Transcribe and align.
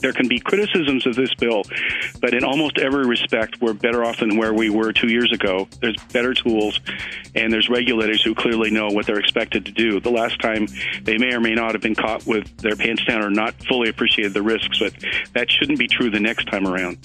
There 0.00 0.12
can 0.12 0.28
be 0.28 0.40
criticisms 0.40 1.06
of 1.06 1.14
this 1.14 1.34
bill, 1.34 1.62
but 2.22 2.32
in 2.32 2.42
almost 2.42 2.78
every 2.78 3.06
respect, 3.06 3.60
we're 3.60 3.74
better 3.74 4.02
off 4.02 4.20
than 4.20 4.38
where 4.38 4.54
we 4.54 4.70
were 4.70 4.92
two 4.92 5.08
years 5.08 5.30
ago. 5.30 5.68
There's 5.80 5.96
better 6.10 6.32
tools, 6.32 6.80
and 7.34 7.52
there's 7.52 7.68
regulators 7.68 8.22
who 8.22 8.34
clearly 8.34 8.70
know 8.70 8.88
what 8.88 9.06
they're 9.06 9.18
expected 9.18 9.66
to 9.66 9.72
do. 9.72 10.00
The 10.00 10.10
last 10.10 10.40
time 10.40 10.68
they 11.02 11.18
may 11.18 11.34
or 11.34 11.40
may 11.40 11.54
not 11.54 11.72
have 11.72 11.82
been 11.82 11.94
caught 11.94 12.26
with 12.26 12.56
their 12.58 12.76
pants 12.76 13.04
down 13.04 13.22
or 13.22 13.30
not 13.30 13.54
fully 13.66 13.90
appreciated 13.90 14.32
the 14.32 14.42
risks, 14.42 14.78
but 14.78 14.94
that 15.34 15.50
shouldn't 15.50 15.78
be 15.78 15.86
true 15.86 16.10
the 16.10 16.20
next 16.20 16.46
time 16.46 16.66
around. 16.66 16.96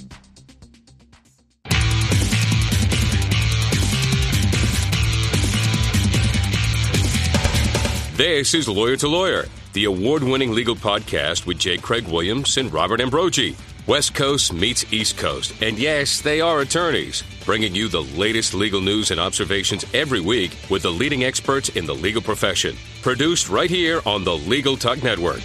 This 8.16 8.54
is 8.54 8.70
Lawyer 8.70 8.96
to 8.96 9.10
Lawyer 9.10 9.46
the 9.76 9.86
award 9.86 10.24
winning 10.24 10.54
legal 10.54 10.76
podcast 10.76 11.46
with 11.46 11.60
J. 11.60 11.78
Craig 11.78 12.08
Williams 12.08 12.56
and 12.56 12.72
Robert 12.72 13.02
Ambrogi. 13.02 13.58
West 13.86 14.16
Coast 14.16 14.54
meets 14.54 14.92
East 14.94 15.18
Coast. 15.18 15.54
And 15.62 15.78
yes, 15.78 16.22
they 16.22 16.40
are 16.40 16.62
attorneys, 16.62 17.24
bringing 17.44 17.76
you 17.76 17.90
the 17.90 18.02
latest 18.02 18.54
legal 18.54 18.80
news 18.80 19.12
and 19.12 19.20
observations 19.20 19.86
every 19.94 20.22
week 20.22 20.58
with 20.70 20.84
the 20.84 20.90
leading 20.90 21.26
experts 21.26 21.68
in 21.70 21.86
the 21.86 21.94
legal 21.94 22.22
profession. 22.22 22.78
Produced 23.02 23.50
right 23.50 23.70
here 23.70 24.02
on 24.06 24.24
the 24.24 24.36
Legal 24.36 24.78
Talk 24.78 25.04
Network. 25.04 25.42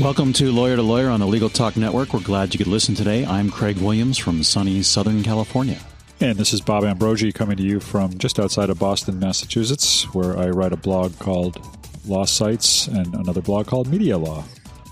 Welcome 0.00 0.32
to 0.32 0.50
Lawyer 0.50 0.74
to 0.74 0.82
Lawyer 0.82 1.10
on 1.10 1.20
the 1.20 1.28
Legal 1.28 1.48
Talk 1.48 1.76
Network. 1.76 2.12
We're 2.12 2.20
glad 2.20 2.52
you 2.52 2.58
could 2.58 2.66
listen 2.66 2.96
today. 2.96 3.24
I'm 3.24 3.50
Craig 3.50 3.78
Williams 3.78 4.18
from 4.18 4.42
sunny 4.42 4.82
Southern 4.82 5.22
California. 5.22 5.78
And 6.22 6.38
this 6.38 6.52
is 6.52 6.60
Bob 6.60 6.84
Ambrogi 6.84 7.34
coming 7.34 7.56
to 7.56 7.64
you 7.64 7.80
from 7.80 8.16
just 8.16 8.38
outside 8.38 8.70
of 8.70 8.78
Boston, 8.78 9.18
Massachusetts, 9.18 10.04
where 10.14 10.38
I 10.38 10.50
write 10.50 10.72
a 10.72 10.76
blog 10.76 11.18
called 11.18 11.58
Law 12.06 12.26
Sites 12.26 12.86
and 12.86 13.12
another 13.14 13.40
blog 13.40 13.66
called 13.66 13.88
Media 13.88 14.16
Law. 14.16 14.44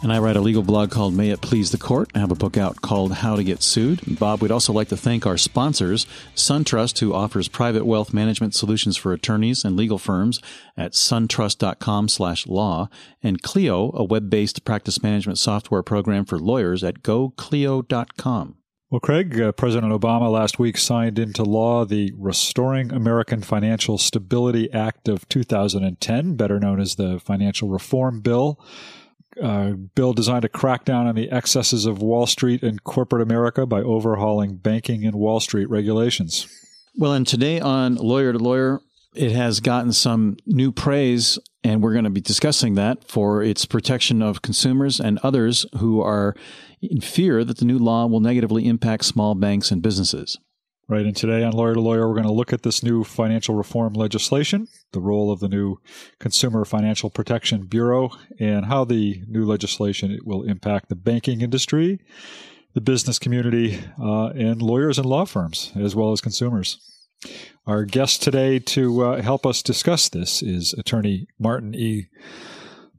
And 0.02 0.12
I 0.12 0.18
write 0.18 0.34
a 0.34 0.40
legal 0.40 0.64
blog 0.64 0.90
called 0.90 1.14
May 1.14 1.30
It 1.30 1.40
Please 1.40 1.70
the 1.70 1.78
Court. 1.78 2.10
I 2.16 2.18
have 2.18 2.32
a 2.32 2.34
book 2.34 2.56
out 2.56 2.82
called 2.82 3.12
How 3.12 3.36
to 3.36 3.44
Get 3.44 3.62
Sued. 3.62 4.18
Bob, 4.18 4.42
we'd 4.42 4.50
also 4.50 4.72
like 4.72 4.88
to 4.88 4.96
thank 4.96 5.24
our 5.24 5.36
sponsors, 5.36 6.04
SunTrust, 6.34 6.98
who 6.98 7.14
offers 7.14 7.46
private 7.46 7.86
wealth 7.86 8.12
management 8.12 8.56
solutions 8.56 8.96
for 8.96 9.12
attorneys 9.12 9.64
and 9.64 9.76
legal 9.76 9.98
firms 9.98 10.40
at 10.76 10.94
suntrust.com 10.94 12.08
slash 12.08 12.48
law, 12.48 12.88
and 13.22 13.40
Clio, 13.40 13.92
a 13.94 14.02
web-based 14.02 14.64
practice 14.64 15.00
management 15.00 15.38
software 15.38 15.84
program 15.84 16.24
for 16.24 16.40
lawyers 16.40 16.82
at 16.82 17.04
goclio.com. 17.04 18.56
Well, 18.90 18.98
Craig, 18.98 19.40
uh, 19.40 19.52
President 19.52 19.92
Obama 19.92 20.28
last 20.28 20.58
week 20.58 20.76
signed 20.76 21.16
into 21.16 21.44
law 21.44 21.84
the 21.84 22.12
Restoring 22.18 22.90
American 22.90 23.40
Financial 23.40 23.98
Stability 23.98 24.68
Act 24.72 25.08
of 25.08 25.28
2010, 25.28 26.34
better 26.34 26.58
known 26.58 26.80
as 26.80 26.96
the 26.96 27.20
Financial 27.20 27.68
Reform 27.68 28.20
Bill. 28.20 28.58
Uh, 29.40 29.74
bill 29.94 30.12
designed 30.12 30.42
to 30.42 30.48
crack 30.48 30.84
down 30.84 31.06
on 31.06 31.14
the 31.14 31.30
excesses 31.30 31.86
of 31.86 32.02
Wall 32.02 32.26
Street 32.26 32.64
and 32.64 32.82
corporate 32.82 33.22
America 33.22 33.64
by 33.64 33.80
overhauling 33.80 34.56
banking 34.56 35.06
and 35.06 35.14
Wall 35.14 35.38
Street 35.38 35.70
regulations. 35.70 36.48
Well, 36.98 37.12
and 37.12 37.24
today 37.24 37.60
on 37.60 37.94
Lawyer 37.94 38.32
to 38.32 38.40
Lawyer, 38.40 38.80
it 39.14 39.30
has 39.30 39.60
gotten 39.60 39.92
some 39.92 40.36
new 40.46 40.72
praise, 40.72 41.38
and 41.62 41.82
we're 41.82 41.92
going 41.92 42.04
to 42.04 42.10
be 42.10 42.20
discussing 42.20 42.74
that 42.74 43.04
for 43.04 43.42
its 43.42 43.64
protection 43.64 44.22
of 44.22 44.42
consumers 44.42 44.98
and 45.00 45.18
others 45.22 45.66
who 45.78 46.00
are 46.00 46.34
in 46.80 47.00
fear 47.00 47.44
that 47.44 47.58
the 47.58 47.64
new 47.64 47.78
law 47.78 48.06
will 48.06 48.20
negatively 48.20 48.66
impact 48.66 49.04
small 49.04 49.34
banks 49.34 49.70
and 49.70 49.82
businesses. 49.82 50.38
Right. 50.88 51.06
And 51.06 51.14
today 51.14 51.44
on 51.44 51.52
Lawyer 51.52 51.74
to 51.74 51.80
Lawyer, 51.80 52.08
we're 52.08 52.16
going 52.16 52.26
to 52.26 52.32
look 52.32 52.52
at 52.52 52.64
this 52.64 52.82
new 52.82 53.04
financial 53.04 53.54
reform 53.54 53.92
legislation, 53.92 54.66
the 54.90 55.00
role 55.00 55.30
of 55.30 55.38
the 55.38 55.48
new 55.48 55.76
Consumer 56.18 56.64
Financial 56.64 57.10
Protection 57.10 57.66
Bureau, 57.66 58.10
and 58.40 58.66
how 58.66 58.84
the 58.84 59.22
new 59.28 59.44
legislation 59.44 60.18
will 60.24 60.42
impact 60.42 60.88
the 60.88 60.96
banking 60.96 61.42
industry, 61.42 62.00
the 62.74 62.80
business 62.80 63.20
community, 63.20 63.80
uh, 64.02 64.30
and 64.30 64.60
lawyers 64.60 64.98
and 64.98 65.06
law 65.06 65.24
firms, 65.24 65.70
as 65.76 65.94
well 65.94 66.10
as 66.10 66.20
consumers. 66.20 66.89
Our 67.66 67.84
guest 67.84 68.22
today 68.22 68.58
to 68.58 69.04
uh, 69.04 69.22
help 69.22 69.46
us 69.46 69.62
discuss 69.62 70.08
this 70.08 70.42
is 70.42 70.72
attorney 70.74 71.28
Martin 71.38 71.74
E. 71.74 72.08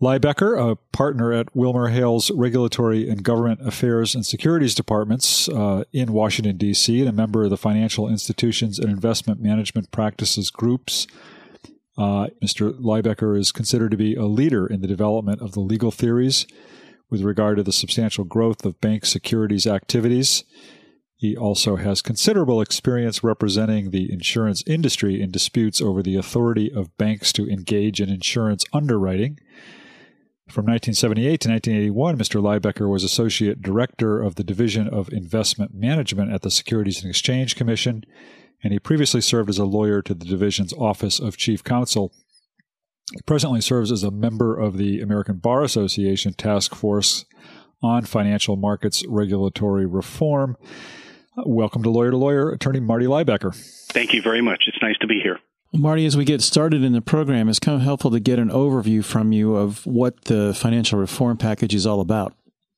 Lybecker, 0.02 0.72
a 0.72 0.76
partner 0.92 1.32
at 1.32 1.54
WilmerHale's 1.54 2.32
Regulatory 2.32 3.08
and 3.08 3.24
Government 3.24 3.66
Affairs 3.66 4.16
and 4.16 4.26
Securities 4.26 4.74
Departments 4.74 5.48
uh, 5.50 5.84
in 5.94 6.12
Washington, 6.12 6.58
D.C., 6.58 7.00
and 7.00 7.10
a 7.10 7.14
member 7.14 7.44
of 7.44 7.52
the 7.52 7.58
Financial 7.58 8.10
Institutions 8.10 8.80
and 8.80 8.90
Investment 8.90 9.40
Management 9.40 9.92
Practices 9.92 10.50
Groups. 10.50 11.06
Uh, 11.98 12.28
Mr. 12.44 12.72
Lybecker 12.80 13.38
is 13.38 13.52
considered 13.52 13.92
to 13.92 13.98
be 13.98 14.16
a 14.16 14.26
leader 14.26 14.66
in 14.66 14.82
the 14.82 14.88
development 14.88 15.40
of 15.40 15.52
the 15.52 15.60
legal 15.60 15.92
theories 15.92 16.48
with 17.12 17.22
regard 17.22 17.58
to 17.58 17.64
the 17.64 17.72
substantial 17.72 18.24
growth 18.24 18.66
of 18.66 18.82
bank 18.82 19.06
securities 19.06 19.68
activities. 19.68 20.44
He 21.22 21.38
also 21.38 21.76
has 21.76 22.02
considerable 22.02 22.62
experience 22.62 23.24
representing 23.24 23.92
the 23.92 24.12
insurance 24.12 24.64
industry 24.66 25.22
in 25.22 25.30
disputes 25.30 25.80
over 25.80 26.02
the 26.02 26.16
authority 26.16 26.72
of 26.74 26.98
banks 26.98 27.32
to 27.34 27.48
engage 27.48 28.02
in 28.02 28.10
insurance 28.10 28.66
underwriting. 28.74 29.40
From 30.50 30.66
1978 30.66 31.40
to 31.42 31.50
1981, 31.50 32.18
Mr. 32.18 32.42
Lybecker 32.42 32.90
was 32.90 33.04
Associate 33.04 33.62
Director 33.62 34.20
of 34.20 34.34
the 34.34 34.44
Division 34.44 34.88
of 34.88 35.14
Investment 35.14 35.76
Management 35.76 36.34
at 36.34 36.42
the 36.42 36.50
Securities 36.50 37.04
and 37.04 37.12
Exchange 37.12 37.56
Commission, 37.56 38.04
and 38.64 38.74
he 38.74 38.80
previously 38.80 39.22
served 39.22 39.52
as 39.52 39.60
a 39.60 39.66
lawyer 39.66 40.02
to 40.02 40.16
the 40.16 40.26
division's 40.26 40.74
Office 40.74 41.20
of 41.20 41.38
Chief 41.38 41.64
Counsel. 41.64 42.12
He 43.14 43.22
presently 43.28 43.62
serves 43.62 43.92
as 43.92 44.02
a 44.02 44.10
member 44.10 44.60
of 44.60 44.80
the 44.80 45.02
American 45.02 45.38
Bar 45.38 45.62
Association 45.62 46.34
Task 46.34 46.74
Force 46.74 47.26
on 47.84 48.06
Financial 48.06 48.56
Markets 48.56 49.06
Regulatory 49.08 49.86
Reform. 49.86 50.58
Welcome 51.46 51.84
to 51.84 51.90
Lawyer 51.90 52.12
to 52.12 52.18
Lawyer, 52.18 52.50
attorney 52.50 52.80
Marty 52.80 53.06
Lybecker. 53.06 53.56
Thank 53.92 54.14
you 54.14 54.22
very 54.22 54.42
much. 54.42 54.64
It's 54.68 54.82
nice 54.82 54.98
to 55.00 55.08
be 55.08 55.20
here. 55.22 55.40
Marty, 55.74 56.06
as 56.06 56.18
we 56.18 56.26
get 56.26 56.42
started 56.42 56.84
in 56.84 56.92
the 56.92 57.02
program, 57.02 57.48
it's 57.48 57.60
kind 57.60 57.76
of 57.76 57.82
helpful 57.82 58.12
to 58.12 58.20
get 58.20 58.40
an 58.40 58.50
overview 58.50 59.04
from 59.04 59.32
you 59.32 59.56
of 59.56 59.86
what 59.86 60.26
the 60.26 60.54
financial 60.54 61.00
reform 61.00 61.38
package 61.38 61.74
is 61.74 61.88
all 61.88 62.02
about. 62.02 62.34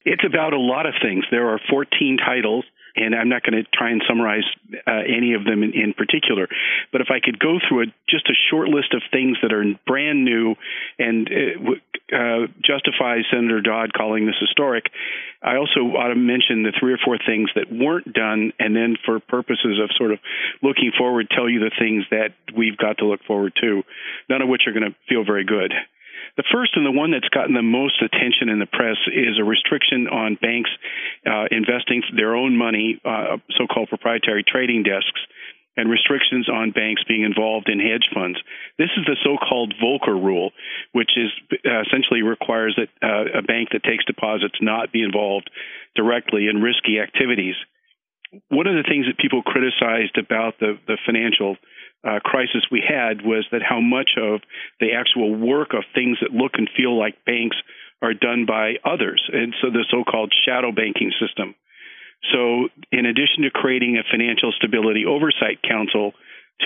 It's 0.05 0.23
about 0.25 0.53
a 0.53 0.59
lot 0.59 0.85
of 0.85 0.93
things. 1.01 1.23
There 1.31 1.49
are 1.49 1.59
14 1.69 2.17
titles 2.17 2.65
and 2.95 3.15
I'm 3.15 3.29
not 3.29 3.43
going 3.43 3.63
to 3.63 3.69
try 3.73 3.89
and 3.89 4.03
summarize 4.07 4.43
uh, 4.85 5.01
any 5.07 5.33
of 5.33 5.45
them 5.45 5.63
in, 5.63 5.73
in, 5.73 5.93
particular. 5.93 6.47
But 6.91 7.01
if 7.01 7.07
I 7.09 7.19
could 7.19 7.39
go 7.39 7.57
through 7.67 7.83
a, 7.83 7.85
just 8.07 8.29
a 8.29 8.37
short 8.49 8.69
list 8.69 8.93
of 8.93 9.01
things 9.11 9.37
that 9.41 9.51
are 9.51 9.63
brand 9.87 10.23
new 10.23 10.55
and 10.99 11.27
uh, 11.27 12.15
uh, 12.15 12.47
justify 12.61 13.21
Senator 13.31 13.61
Dodd 13.61 13.93
calling 13.93 14.25
this 14.25 14.35
historic, 14.39 14.85
I 15.41 15.57
also 15.57 15.81
ought 15.97 16.09
to 16.09 16.15
mention 16.15 16.63
the 16.63 16.73
three 16.79 16.93
or 16.93 16.99
four 17.03 17.17
things 17.17 17.49
that 17.55 17.71
weren't 17.71 18.13
done, 18.13 18.53
and 18.59 18.75
then 18.75 18.95
for 19.05 19.19
purposes 19.19 19.79
of 19.81 19.89
sort 19.97 20.11
of 20.11 20.19
looking 20.61 20.91
forward, 20.97 21.29
tell 21.29 21.49
you 21.49 21.59
the 21.59 21.71
things 21.77 22.05
that 22.11 22.33
we've 22.55 22.77
got 22.77 22.99
to 22.99 23.05
look 23.05 23.23
forward 23.25 23.53
to, 23.61 23.83
none 24.29 24.41
of 24.41 24.49
which 24.49 24.63
are 24.67 24.73
going 24.73 24.89
to 24.89 24.95
feel 25.09 25.25
very 25.25 25.43
good. 25.43 25.73
The 26.35 26.43
first 26.51 26.73
and 26.75 26.85
the 26.85 26.91
one 26.91 27.11
that's 27.11 27.29
gotten 27.29 27.53
the 27.53 27.61
most 27.61 28.01
attention 28.01 28.49
in 28.49 28.57
the 28.57 28.65
press 28.65 28.97
is 29.13 29.37
a 29.37 29.43
restriction 29.43 30.07
on 30.07 30.35
banks 30.41 30.71
uh, 31.25 31.45
investing 31.51 32.01
their 32.15 32.35
own 32.35 32.57
money, 32.57 32.99
uh, 33.05 33.37
so 33.57 33.67
called 33.67 33.89
proprietary 33.89 34.43
trading 34.43 34.81
desks, 34.81 35.21
and 35.77 35.89
restrictions 35.89 36.49
on 36.49 36.71
banks 36.71 37.03
being 37.07 37.23
involved 37.23 37.69
in 37.69 37.79
hedge 37.79 38.09
funds. 38.13 38.37
This 38.77 38.89
is 38.97 39.05
the 39.05 39.17
so 39.23 39.37
called 39.37 39.73
Volcker 39.77 40.17
rule, 40.17 40.51
which 40.91 41.11
is 41.17 41.29
uh, 41.53 41.81
essentially 41.81 42.21
requires 42.21 42.77
that 42.77 42.89
uh, 43.01 43.39
a 43.39 43.41
bank 43.41 43.69
that 43.73 43.83
takes 43.83 44.05
deposits 44.05 44.57
not 44.61 44.91
be 44.91 45.01
involved 45.01 45.49
directly 45.95 46.47
in 46.47 46.61
risky 46.61 46.99
activities. 46.99 47.55
One 48.49 48.65
of 48.65 48.73
the 48.73 48.89
things 48.89 49.05
that 49.05 49.17
people 49.17 49.43
criticized 49.43 50.17
about 50.17 50.57
the, 50.59 50.77
the 50.87 50.97
financial 51.05 51.57
uh, 52.03 52.19
crisis 52.23 52.65
we 52.71 52.83
had 52.85 53.21
was 53.23 53.45
that 53.51 53.61
how 53.63 53.79
much 53.79 54.11
of 54.17 54.41
the 54.79 54.93
actual 54.93 55.33
work 55.35 55.73
of 55.73 55.83
things 55.95 56.17
that 56.21 56.31
look 56.31 56.53
and 56.55 56.69
feel 56.75 56.97
like 56.97 57.25
banks 57.25 57.57
are 58.01 58.13
done 58.13 58.45
by 58.45 58.75
others, 58.83 59.23
and 59.31 59.53
so 59.61 59.69
the 59.69 59.85
so-called 59.89 60.33
shadow 60.45 60.71
banking 60.71 61.11
system. 61.19 61.55
So, 62.31 62.67
in 62.91 63.05
addition 63.05 63.43
to 63.43 63.51
creating 63.51 63.97
a 63.97 64.03
financial 64.09 64.51
stability 64.51 65.05
oversight 65.05 65.63
council 65.63 66.11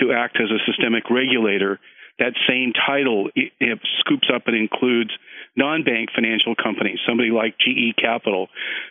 to 0.02 0.12
act 0.12 0.38
as 0.42 0.50
a 0.50 0.58
systemic 0.66 1.10
regulator, 1.10 1.78
that 2.18 2.34
same 2.48 2.72
title 2.74 3.30
it, 3.34 3.52
it 3.60 3.78
scoops 4.00 4.28
up 4.34 4.46
and 4.46 4.56
includes 4.56 5.10
non-bank 5.56 6.10
financial 6.14 6.54
companies, 6.54 6.98
somebody 7.06 7.30
like 7.30 7.58
GE 7.58 7.96
Capital, 7.96 8.48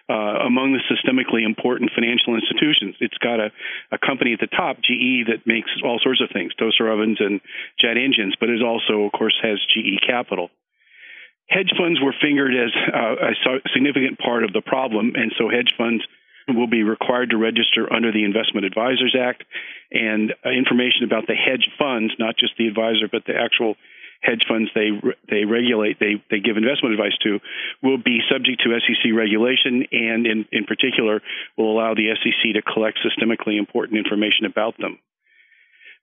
uh, 0.10 0.46
among 0.46 0.74
the 0.74 0.84
systemically 0.88 1.46
important 1.46 1.92
financial 1.94 2.36
institutions. 2.36 2.96
It's 3.00 3.18
got 3.18 3.40
a, 3.40 3.52
a 3.92 3.98
company 3.98 4.34
at 4.34 4.40
the 4.40 4.48
top, 4.48 4.78
GE, 4.82 5.28
that 5.28 5.46
makes 5.46 5.70
all 5.84 6.00
sorts 6.02 6.22
of 6.22 6.30
things, 6.32 6.54
toaster 6.56 6.92
ovens 6.92 7.18
and 7.20 7.42
jet 7.80 7.98
engines, 7.98 8.36
but 8.40 8.50
it 8.50 8.62
also, 8.62 9.04
of 9.04 9.12
course, 9.12 9.38
has 9.42 9.60
GE 9.74 10.02
Capital. 10.06 10.50
Hedge 11.48 11.72
funds 11.80 12.00
were 12.02 12.14
fingered 12.22 12.52
as 12.52 12.72
uh, 12.94 13.32
a 13.32 13.70
significant 13.74 14.20
part 14.20 14.44
of 14.44 14.52
the 14.52 14.62
problem, 14.62 15.14
and 15.16 15.32
so 15.38 15.50
hedge 15.50 15.72
funds 15.78 16.04
will 16.48 16.68
be 16.68 16.84
required 16.84 17.32
to 17.32 17.38
register 17.38 17.92
under 17.92 18.12
the 18.12 18.24
Investment 18.24 18.66
Advisors 18.66 19.16
Act, 19.20 19.44
and 19.92 20.34
uh, 20.46 20.50
information 20.50 21.04
about 21.04 21.28
the 21.28 21.36
hedge 21.36 21.68
funds, 21.80 22.14
not 22.20 22.36
just 22.38 22.54
the 22.58 22.68
advisor, 22.68 23.08
but 23.12 23.24
the 23.26 23.36
actual 23.36 23.76
hedge 24.22 24.44
funds 24.48 24.70
they 24.74 24.90
they 25.30 25.46
regulate, 25.46 26.00
they 26.00 26.24
they 26.30 26.40
give 26.40 26.58
investment 26.58 26.94
advice 26.94 27.18
to, 27.24 27.40
will 27.84 27.98
be 27.98 28.20
subject 28.32 28.64
to 28.64 28.80
SEC 28.80 29.12
regulation, 29.16 29.86
and 29.92 30.26
in 30.26 30.46
in 30.52 30.66
particular 30.66 31.22
will 31.58 31.72
allow 31.72 31.94
the 31.94 32.14
SEC 32.16 32.54
to 32.54 32.62
collect 32.62 33.00
systemically 33.04 33.58
important 33.58 33.98
information 33.98 34.46
about 34.46 34.78
them. 34.78 35.00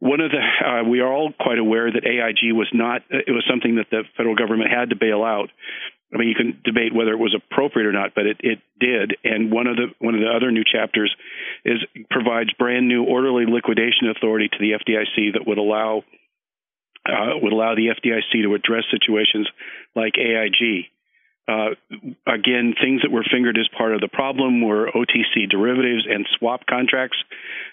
One 0.01 0.21
of 0.21 0.31
the 0.31 0.39
uh, 0.39 0.89
we 0.89 1.01
are 1.01 1.13
all 1.13 1.33
quite 1.33 1.59
aware 1.59 1.91
that 1.91 2.05
AIG 2.05 2.53
was 2.53 2.69
not 2.73 3.03
it 3.11 3.33
was 3.33 3.45
something 3.49 3.77
that 3.77 3.91
the 3.91 4.03
federal 4.17 4.37
government 4.37 4.71
had 4.71 4.91
to 4.91 4.97
bail 4.97 5.23
out. 5.23 5.51
I 6.13 6.19
mean, 6.19 6.29
you 6.29 6.35
can 6.35 6.61
debate 6.65 6.95
whether 6.95 7.11
it 7.11 7.19
was 7.19 7.35
appropriate 7.35 7.87
or 7.87 7.93
not, 7.93 8.15
but 8.15 8.27
it, 8.27 8.37
it 8.41 8.59
did. 8.79 9.17
And 9.25 9.51
one 9.51 9.67
of 9.67 9.77
the 9.77 9.89
one 9.99 10.15
of 10.15 10.21
the 10.21 10.31
other 10.31 10.53
new 10.53 10.63
chapters 10.63 11.15
is 11.65 11.79
provides 12.11 12.53
brand 12.55 12.87
new 12.87 13.05
orderly 13.05 13.47
liquidation 13.47 14.13
authority 14.15 14.49
to 14.49 14.59
the 14.61 14.73
FDIC 14.79 15.33
that 15.35 15.47
would 15.47 15.59
allow 15.59 16.05
uh, 17.07 17.37
would 17.41 17.53
allow 17.53 17.75
the 17.75 17.89
FDIC 17.89 18.43
to 18.43 18.55
address 18.55 18.85
situations 18.91 19.49
like 19.95 20.15
AIG. 20.19 20.91
Uh, 21.47 21.77
again, 22.27 22.75
things 22.81 23.03
that 23.03 23.11
were 23.11 23.25
fingered 23.31 23.59
as 23.59 23.69
part 23.77 23.95
of 23.95 24.01
the 24.01 24.09
problem 24.09 24.63
were 24.63 24.91
OTC 24.91 25.51
derivatives 25.51 26.07
and 26.09 26.27
swap 26.39 26.65
contracts. 26.67 27.19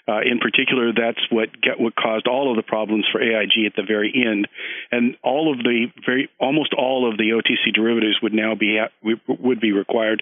Uh, 0.10 0.20
in 0.20 0.40
particular, 0.40 0.92
that's 0.92 1.22
what 1.30 1.50
get, 1.62 1.80
what 1.80 1.96
caused 1.96 2.28
all 2.28 2.52
of 2.52 2.58
the 2.58 2.68
problems 2.68 3.06
for 3.10 3.22
AIG 3.22 3.66
at 3.66 3.76
the 3.78 3.84
very 3.88 4.12
end. 4.14 4.50
And 4.92 5.16
all 5.24 5.54
of 5.54 5.60
the 5.60 5.88
very 6.06 6.30
almost 6.38 6.74
all 6.74 7.10
of 7.10 7.18
the 7.18 7.30
OTC 7.32 7.74
derivatives 7.74 8.18
would 8.22 8.34
now 8.34 8.56
be 8.56 8.78
would 9.28 9.62
be 9.62 9.72
required 9.72 10.22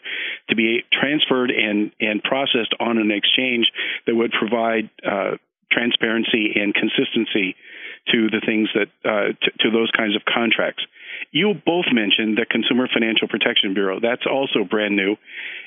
to 0.49 0.55
be 0.55 0.83
transferred 0.93 1.49
and 1.49 1.91
and 1.99 2.21
processed 2.21 2.75
on 2.79 2.99
an 2.99 3.09
exchange 3.09 3.71
that 4.05 4.13
would 4.13 4.31
provide 4.31 4.91
uh, 5.03 5.37
transparency 5.71 6.53
and 6.55 6.75
consistency 6.75 7.55
to 8.11 8.29
the 8.29 8.41
things 8.45 8.69
that 8.73 8.89
uh, 9.03 9.33
to, 9.33 9.49
to 9.59 9.71
those 9.71 9.91
kinds 9.95 10.15
of 10.15 10.23
contracts. 10.25 10.83
You 11.31 11.53
both 11.53 11.85
mentioned 11.91 12.37
the 12.37 12.45
Consumer 12.49 12.87
Financial 12.91 13.27
Protection 13.27 13.73
Bureau. 13.73 13.99
That's 13.99 14.25
also 14.25 14.63
brand 14.63 14.95
new. 14.95 15.17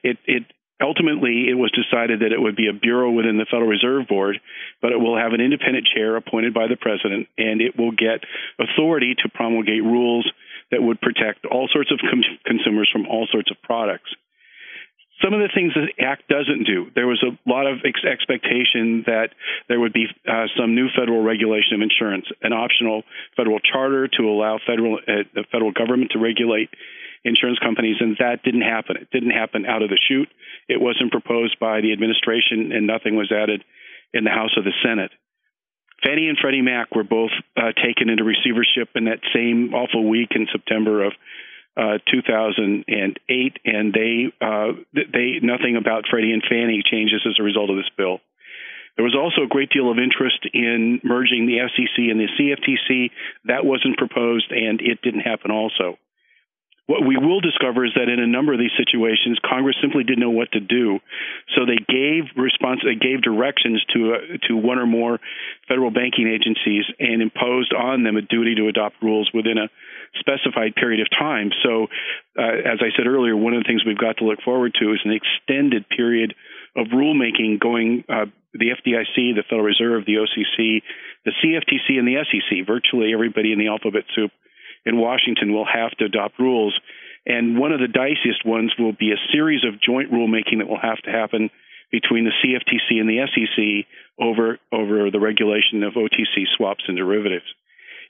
It, 0.03 0.19
it 0.27 0.45
ultimately 0.81 1.47
it 1.49 1.55
was 1.55 1.71
decided 1.71 2.21
that 2.21 2.33
it 2.33 2.41
would 2.41 2.57
be 2.57 2.69
a 2.69 2.73
bureau 2.73 3.11
within 3.11 3.39
the 3.39 3.47
Federal 3.47 3.69
Reserve 3.69 4.09
Board, 4.09 4.41
but 4.81 4.93
it 4.93 4.99
will 4.99 5.17
have 5.17 5.33
an 5.33 5.41
independent 5.41 5.87
chair 5.87 6.17
appointed 6.17 6.55
by 6.55 6.67
the 6.67 6.77
president, 6.77 7.29
and 7.39 7.61
it 7.61 7.79
will 7.79 7.93
get 7.93 8.25
authority 8.59 9.15
to 9.23 9.29
promulgate 9.29 9.85
rules 9.85 10.27
that 10.71 10.83
would 10.83 11.01
protect 11.01 11.45
all 11.45 11.69
sorts 11.71 11.93
of 11.93 12.01
com- 12.01 12.39
consumers 12.45 12.89
from 12.91 13.07
all 13.07 13.29
sorts 13.31 13.51
of 13.51 13.61
products 13.63 14.11
some 15.23 15.33
of 15.33 15.41
the 15.41 15.49
things 15.55 15.73
the 15.75 15.89
Act 16.03 16.29
doesn't 16.29 16.65
do. 16.65 16.91
There 16.95 17.07
was 17.07 17.23
a 17.23 17.37
lot 17.49 17.67
of 17.67 17.79
ex- 17.85 18.05
expectation 18.05 19.05
that 19.07 19.31
there 19.69 19.79
would 19.79 19.93
be 19.93 20.07
uh, 20.29 20.47
some 20.59 20.75
new 20.75 20.89
federal 20.91 21.23
regulation 21.23 21.75
of 21.75 21.81
insurance, 21.81 22.27
an 22.43 22.53
optional 22.53 23.03
federal 23.37 23.61
charter 23.61 24.09
to 24.09 24.23
allow 24.25 24.59
federal 24.67 24.99
uh, 24.99 25.25
the 25.35 25.45
federal 25.51 25.73
government 25.73 26.13
to 26.13 26.19
regulate 26.19 26.71
insurance 27.25 27.59
companies, 27.59 27.97
and 28.01 28.17
that 28.19 28.43
didn't 28.43 28.67
happen. 28.67 28.97
It 28.97 29.11
didn't 29.11 29.31
happen 29.31 29.65
out 29.65 29.83
of 29.83 29.91
the 29.91 29.99
chute. 30.09 30.29
It 30.69 30.81
wasn't 30.81 31.13
proposed 31.13 31.59
by 31.61 31.81
the 31.81 31.93
administration, 31.93 32.73
and 32.73 32.87
nothing 32.87 33.15
was 33.15 33.31
added 33.31 33.63
in 34.13 34.25
the 34.25 34.31
House 34.31 34.51
or 34.57 34.63
the 34.63 34.75
Senate. 34.83 35.13
Fannie 36.03 36.29
and 36.29 36.37
Freddie 36.37 36.63
Mac 36.63 36.95
were 36.95 37.05
both 37.05 37.31
uh, 37.57 37.71
taken 37.79 38.11
into 38.11 38.25
receivership 38.25 38.91
in 38.97 39.05
that 39.05 39.21
same 39.33 39.73
awful 39.73 40.09
week 40.09 40.31
in 40.35 40.49
September 40.51 41.05
of 41.05 41.13
uh, 41.77 41.99
2008, 42.11 43.59
and 43.65 43.93
they 43.93 44.33
uh, 44.41 44.73
they 44.93 45.41
nothing 45.43 45.77
about 45.77 46.05
Freddie 46.11 46.33
and 46.33 46.43
Fannie 46.43 46.83
changes 46.85 47.23
as 47.27 47.37
a 47.41 47.43
result 47.43 47.71
of 47.71 47.77
this 47.77 47.91
bill. 47.97 48.21
There 48.97 49.05
was 49.05 49.17
also 49.17 49.47
a 49.47 49.49
great 49.49 49.71
deal 49.71 49.91
of 49.91 49.99
interest 49.99 50.45
in 50.53 51.01
merging 51.03 51.47
the 51.47 51.65
FCC 51.65 52.11
and 52.11 52.21
the 52.21 52.29
CFTC. 52.29 53.11
That 53.47 53.65
wasn't 53.65 53.97
proposed, 53.97 54.53
and 54.53 54.81
it 54.83 55.01
didn't 55.01 55.25
happen. 55.25 55.51
Also, 55.51 55.97
what 56.87 57.07
we 57.07 57.17
will 57.17 57.41
discover 57.41 57.87
is 57.87 57.93
that 57.95 58.13
in 58.13 58.21
a 58.21 58.27
number 58.27 58.53
of 58.53 58.59
these 58.59 58.77
situations, 58.77 59.39
Congress 59.49 59.77
simply 59.81 60.05
didn't 60.05 60.21
know 60.21 60.35
what 60.35 60.53
to 60.53 60.61
do, 60.61 61.01
so 61.57 61.65
they 61.65 61.81
gave 61.89 62.29
response, 62.37 62.81
they 62.85 63.01
gave 63.01 63.23
directions 63.23 63.83
to 63.95 64.13
uh, 64.13 64.19
to 64.49 64.57
one 64.57 64.79
or 64.79 64.87
more 64.87 65.21
federal 65.69 65.91
banking 65.91 66.29
agencies 66.29 66.85
and 66.99 67.23
imposed 67.23 67.73
on 67.73 68.03
them 68.03 68.17
a 68.17 68.23
duty 68.23 68.57
to 68.57 68.69
adopt 68.69 69.01
rules 69.01 69.31
within 69.33 69.57
a 69.57 69.71
specified 70.21 70.75
period 70.75 71.01
of 71.01 71.09
time. 71.11 71.51
So, 71.63 71.89
uh, 72.39 72.73
as 72.73 72.79
I 72.81 72.91
said 72.97 73.07
earlier, 73.07 73.37
one 73.37 73.55
of 73.55 73.63
the 73.63 73.69
things 73.69 73.85
we've 73.85 73.99
got 73.99 74.19
to 74.19 74.25
look 74.25 74.41
forward 74.45 74.75
to 74.81 74.93
is 74.93 75.01
an 75.05 75.13
extended 75.13 75.89
period 75.89 76.35
of 76.77 76.89
rulemaking 76.89 77.61
going. 77.61 78.05
Uh, 78.09 78.27
the 78.53 78.69
FDIC, 78.69 79.33
the 79.33 79.45
Federal 79.49 79.65
Reserve, 79.65 80.05
the 80.05 80.21
OCC, 80.21 80.83
the 81.25 81.33
CFTC, 81.41 81.99
and 81.99 82.07
the 82.07 82.21
SEC. 82.29 82.67
Virtually 82.67 83.13
everybody 83.13 83.53
in 83.53 83.59
the 83.59 83.69
alphabet 83.69 84.05
soup 84.15 84.31
in 84.85 85.01
Washington 85.01 85.55
will 85.55 85.65
have 85.65 85.93
to 85.99 86.05
adopt 86.05 86.39
rules. 86.39 86.79
And 87.25 87.59
one 87.59 87.73
of 87.73 87.81
the 87.81 87.89
diciest 87.89 88.45
ones 88.45 88.73
will 88.79 88.93
be 88.93 89.13
a 89.13 89.33
series 89.33 89.65
of 89.65 89.81
joint 89.81 90.13
rulemaking 90.13 90.59
that 90.59 90.69
will 90.69 90.81
have 90.81 91.01
to 91.05 91.11
happen 91.11 91.51
between 91.91 92.25
the 92.25 92.35
CFTC 92.45 93.01
and 93.01 93.09
the 93.09 93.25
SEC 93.33 93.87
over 94.19 94.59
over 94.73 95.11
the 95.11 95.21
regulation 95.21 95.83
of 95.83 95.95
OTC 95.95 96.45
swaps 96.57 96.85
and 96.89 96.97
derivatives 96.97 97.47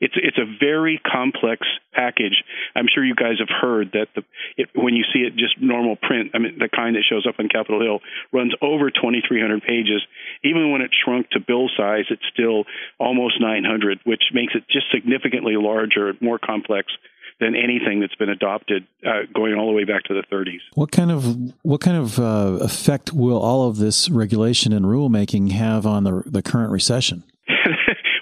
it's 0.02 0.14
it's 0.16 0.36
a 0.36 0.44
very 0.58 0.98
complex 0.98 1.64
package. 1.94 2.42
I'm 2.74 2.88
sure 2.92 3.04
you 3.04 3.14
guys 3.14 3.38
have 3.38 3.48
heard 3.48 3.92
that 3.92 4.08
the 4.16 4.24
it, 4.56 4.68
when 4.74 4.94
you 4.94 5.04
see 5.14 5.20
it 5.20 5.36
just 5.36 5.60
normal 5.60 5.94
print, 5.94 6.32
I 6.34 6.38
mean 6.38 6.58
the 6.58 6.68
kind 6.68 6.96
that 6.96 7.04
shows 7.08 7.24
up 7.26 7.36
on 7.38 7.48
Capitol 7.48 7.80
Hill 7.80 8.00
runs 8.32 8.52
over 8.60 8.90
2,300 8.90 9.62
pages. 9.62 10.02
Even 10.42 10.72
when 10.72 10.82
it's 10.82 10.94
shrunk 11.04 11.30
to 11.30 11.40
bill 11.40 11.70
size, 11.76 12.06
it's 12.10 12.26
still 12.32 12.64
almost 12.98 13.40
900, 13.40 14.00
which 14.04 14.24
makes 14.34 14.54
it 14.56 14.64
just 14.68 14.86
significantly 14.92 15.54
larger, 15.56 16.14
more 16.20 16.38
complex 16.38 16.92
than 17.38 17.54
anything 17.54 18.00
that's 18.00 18.14
been 18.16 18.28
adopted 18.28 18.84
uh, 19.06 19.22
going 19.32 19.54
all 19.54 19.66
the 19.66 19.72
way 19.72 19.84
back 19.84 20.02
to 20.04 20.14
the 20.14 20.22
30s. 20.34 20.60
What 20.74 20.90
kind 20.90 21.12
of 21.12 21.54
what 21.62 21.80
kind 21.80 21.96
of 21.96 22.18
uh, 22.18 22.58
effect 22.60 23.12
will 23.12 23.38
all 23.38 23.68
of 23.68 23.76
this 23.76 24.10
regulation 24.10 24.72
and 24.72 24.84
rulemaking 24.84 25.52
have 25.52 25.86
on 25.86 26.02
the 26.02 26.24
the 26.26 26.42
current 26.42 26.72
recession? 26.72 27.22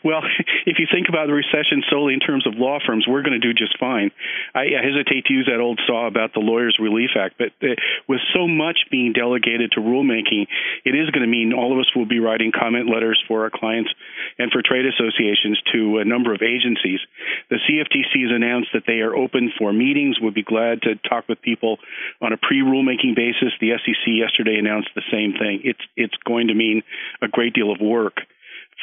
Well, 0.03 0.23
if 0.67 0.79
you 0.79 0.87
think 0.91 1.09
about 1.09 1.27
the 1.27 1.33
recession 1.33 1.83
solely 1.91 2.15
in 2.15 2.21
terms 2.21 2.47
of 2.47 2.55
law 2.55 2.79
firms, 2.85 3.07
we're 3.07 3.23
going 3.23 3.39
to 3.39 3.43
do 3.43 3.55
just 3.55 3.79
fine. 3.79 4.11
I, 4.55 4.77
I 4.77 4.83
hesitate 4.83 5.27
to 5.27 5.33
use 5.33 5.49
that 5.51 5.61
old 5.61 5.81
saw 5.87 6.07
about 6.07 6.35
the 6.35 6.41
Lawyers 6.41 6.77
Relief 6.81 7.11
Act, 7.17 7.37
but 7.39 7.53
uh, 7.63 7.75
with 8.09 8.21
so 8.35 8.47
much 8.47 8.87
being 8.91 9.13
delegated 9.13 9.73
to 9.73 9.81
rulemaking, 9.81 10.47
it 10.85 10.95
is 10.95 11.11
going 11.11 11.23
to 11.23 11.31
mean 11.31 11.53
all 11.53 11.73
of 11.73 11.79
us 11.79 11.91
will 11.95 12.07
be 12.07 12.21
writing 12.21 12.53
comment 12.53 12.89
letters 12.89 13.23
for 13.29 13.45
our 13.45 13.51
clients 13.51 13.91
and 14.39 14.51
for 14.51 14.63
trade 14.63 14.87
associations 14.87 15.61
to 15.73 15.99
a 15.99 16.05
number 16.05 16.35
of 16.35 16.43
agencies. 16.43 17.01
The 17.49 17.59
CFTC 17.69 18.29
has 18.29 18.33
announced 18.35 18.71
that 18.75 18.85
they 18.87 19.01
are 19.01 19.15
open 19.15 19.53
for 19.59 19.73
meetings. 19.73 20.19
We'll 20.21 20.33
be 20.33 20.43
glad 20.43 20.83
to 20.83 20.97
talk 21.09 21.29
with 21.29 21.43
people 21.43 21.79
on 22.21 22.33
a 22.33 22.37
pre-rulemaking 22.37 23.17
basis. 23.17 23.53
The 23.61 23.73
SEC 23.79 24.07
yesterday 24.07 24.59
announced 24.59 24.91
the 24.95 25.03
same 25.11 25.33
thing. 25.33 25.63
It's 25.65 25.81
it's 25.97 26.17
going 26.25 26.49
to 26.49 26.55
mean 26.55 26.83
a 27.23 27.29
great 27.29 27.55
deal 27.55 27.73
of 27.73 27.81
work 27.81 28.21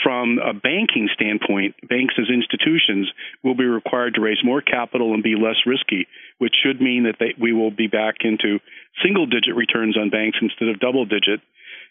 from 0.03 0.37
a 0.37 0.53
banking 0.53 1.09
standpoint, 1.13 1.75
banks 1.87 2.15
as 2.19 2.29
institutions 2.29 3.11
will 3.43 3.55
be 3.55 3.65
required 3.65 4.15
to 4.15 4.21
raise 4.21 4.43
more 4.43 4.61
capital 4.61 5.13
and 5.13 5.23
be 5.23 5.35
less 5.35 5.57
risky, 5.65 6.07
which 6.37 6.53
should 6.63 6.79
mean 6.79 7.03
that 7.03 7.15
they, 7.19 7.33
we 7.39 7.53
will 7.53 7.71
be 7.71 7.87
back 7.87 8.17
into 8.21 8.59
single 9.03 9.25
digit 9.25 9.55
returns 9.55 9.97
on 9.97 10.09
banks 10.09 10.37
instead 10.41 10.69
of 10.69 10.79
double 10.79 11.05
digit. 11.05 11.41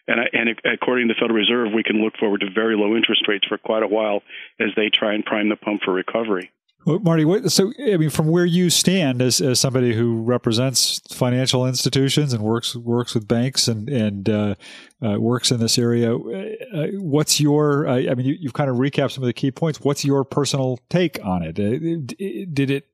And, 0.07 0.19
and 0.31 0.61
according 0.73 1.09
to 1.09 1.13
the 1.13 1.19
Federal 1.19 1.37
Reserve, 1.37 1.73
we 1.75 1.83
can 1.83 2.01
look 2.01 2.15
forward 2.17 2.39
to 2.41 2.49
very 2.49 2.77
low 2.77 2.95
interest 2.95 3.27
rates 3.27 3.45
for 3.45 3.57
quite 3.57 3.83
a 3.83 3.87
while 3.87 4.23
as 4.59 4.69
they 4.75 4.89
try 4.89 5.13
and 5.13 5.25
prime 5.25 5.49
the 5.49 5.57
pump 5.57 5.81
for 5.83 5.93
recovery. 5.93 6.49
Well, 6.85 6.99
Marty, 6.99 7.25
what, 7.25 7.51
so 7.51 7.73
I 7.79 7.97
mean, 7.97 8.09
from 8.09 8.27
where 8.27 8.45
you 8.45 8.69
stand 8.69 9.21
as, 9.21 9.41
as 9.41 9.59
somebody 9.59 9.93
who 9.93 10.21
represents 10.21 11.01
financial 11.13 11.67
institutions 11.67 12.31
and 12.31 12.41
works 12.41 12.75
works 12.75 13.13
with 13.13 13.27
banks 13.27 13.67
and 13.67 13.89
and 13.89 14.29
uh, 14.29 14.55
uh, 15.05 15.19
works 15.19 15.51
in 15.51 15.59
this 15.59 15.77
area, 15.77 16.15
uh, 16.15 16.87
what's 16.93 17.41
your? 17.41 17.89
I 17.89 18.13
mean, 18.15 18.25
you, 18.25 18.37
have 18.43 18.53
kind 18.53 18.69
of 18.69 18.77
recapped 18.77 19.11
some 19.11 19.23
of 19.23 19.27
the 19.27 19.33
key 19.33 19.51
points. 19.51 19.81
What's 19.81 20.05
your 20.05 20.23
personal 20.23 20.79
take 20.89 21.19
on 21.25 21.43
it? 21.43 21.59
Uh, 21.59 22.47
did 22.53 22.71
it 22.71 22.87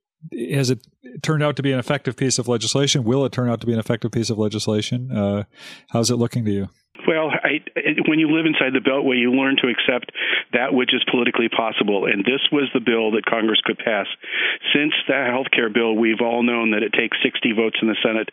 has 0.51 0.71
it 0.71 0.79
turned 1.21 1.43
out 1.43 1.55
to 1.57 1.63
be 1.63 1.71
an 1.71 1.79
effective 1.79 2.15
piece 2.15 2.39
of 2.39 2.47
legislation? 2.47 3.03
Will 3.03 3.25
it 3.25 3.31
turn 3.31 3.49
out 3.49 3.61
to 3.61 3.67
be 3.67 3.73
an 3.73 3.79
effective 3.79 4.11
piece 4.11 4.29
of 4.29 4.37
legislation? 4.37 5.11
Uh, 5.11 5.43
how's 5.89 6.09
it 6.09 6.15
looking 6.15 6.45
to 6.45 6.51
you? 6.51 6.69
Well, 7.07 7.31
I, 7.31 7.59
when 8.07 8.19
you 8.19 8.31
live 8.31 8.45
inside 8.45 8.71
the 8.71 8.79
Beltway, 8.79 9.19
you 9.19 9.31
learn 9.33 9.57
to 9.59 9.67
accept 9.67 10.11
that 10.53 10.73
which 10.73 10.93
is 10.93 11.03
politically 11.09 11.49
possible. 11.49 12.05
And 12.05 12.23
this 12.23 12.39
was 12.51 12.69
the 12.73 12.79
bill 12.79 13.11
that 13.11 13.25
Congress 13.25 13.59
could 13.65 13.77
pass. 13.77 14.05
Since 14.71 14.93
the 15.07 15.27
health 15.27 15.49
care 15.51 15.69
bill, 15.69 15.95
we've 15.97 16.21
all 16.21 16.43
known 16.43 16.71
that 16.71 16.83
it 16.83 16.93
takes 16.93 17.17
60 17.25 17.51
votes 17.53 17.77
in 17.81 17.89
the 17.89 17.97
Senate 18.05 18.29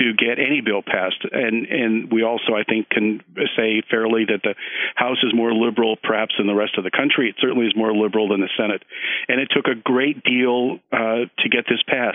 to 0.00 0.16
get 0.16 0.40
any 0.40 0.60
bill 0.64 0.82
passed. 0.82 1.20
And, 1.30 1.66
and 1.66 2.10
we 2.10 2.24
also, 2.24 2.56
I 2.56 2.64
think, 2.64 2.88
can 2.88 3.20
say 3.54 3.82
fairly 3.90 4.24
that 4.26 4.42
the 4.42 4.56
House 4.96 5.20
is 5.22 5.36
more 5.36 5.52
liberal, 5.52 5.96
perhaps, 6.02 6.34
than 6.38 6.48
the 6.48 6.56
rest 6.56 6.78
of 6.78 6.84
the 6.84 6.90
country. 6.90 7.28
It 7.28 7.36
certainly 7.38 7.66
is 7.66 7.76
more 7.76 7.92
liberal 7.92 8.28
than 8.28 8.40
the 8.40 8.50
Senate. 8.56 8.82
And 9.28 9.38
it 9.40 9.52
took 9.52 9.68
a 9.68 9.76
great 9.76 10.24
deal 10.24 10.80
uh, 10.90 11.28
to 11.28 11.46
get 11.52 11.68
this 11.68 11.84
passed. 11.86 12.07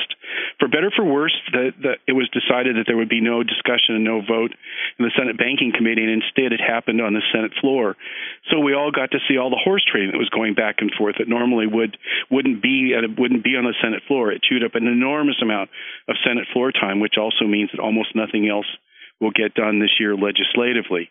For 0.59 0.67
better 0.67 0.88
or 0.88 0.95
for 0.95 1.05
worse, 1.05 1.35
the, 1.51 1.71
the, 1.81 1.93
it 2.07 2.13
was 2.13 2.29
decided 2.29 2.77
that 2.77 2.85
there 2.88 2.97
would 2.97 3.09
be 3.09 3.21
no 3.21 3.43
discussion 3.43 3.95
and 3.95 4.03
no 4.03 4.21
vote 4.21 4.51
in 4.97 5.05
the 5.05 5.12
Senate 5.17 5.38
Banking 5.38 5.73
Committee, 5.75 6.03
and 6.03 6.23
instead 6.23 6.53
it 6.53 6.62
happened 6.62 7.01
on 7.01 7.13
the 7.13 7.21
Senate 7.33 7.51
floor. 7.59 7.95
So 8.51 8.59
we 8.59 8.73
all 8.73 8.91
got 8.91 9.12
to 9.12 9.19
see 9.27 9.38
all 9.38 9.50
the 9.50 9.62
horse 9.62 9.83
trading 9.89 10.12
that 10.12 10.21
was 10.21 10.29
going 10.29 10.53
back 10.53 10.79
and 10.79 10.91
forth 10.97 11.15
that 11.19 11.27
normally 11.27 11.67
would 11.67 11.97
wouldn't 12.29 12.62
be 12.62 12.93
a, 12.93 13.01
wouldn't 13.09 13.43
be 13.43 13.57
on 13.57 13.65
the 13.65 13.75
Senate 13.81 14.03
floor. 14.07 14.31
It 14.31 14.43
chewed 14.43 14.63
up 14.63 14.75
an 14.75 14.88
enormous 14.88 15.41
amount 15.41 15.69
of 16.07 16.15
Senate 16.23 16.47
floor 16.53 16.71
time, 16.71 17.00
which 17.00 17.17
also 17.17 17.45
means 17.45 17.71
that 17.71 17.81
almost 17.81 18.15
nothing 18.15 18.47
else 18.47 18.69
will 19.19 19.31
get 19.31 19.53
done 19.53 19.79
this 19.79 20.00
year 20.00 20.15
legislatively 20.15 21.09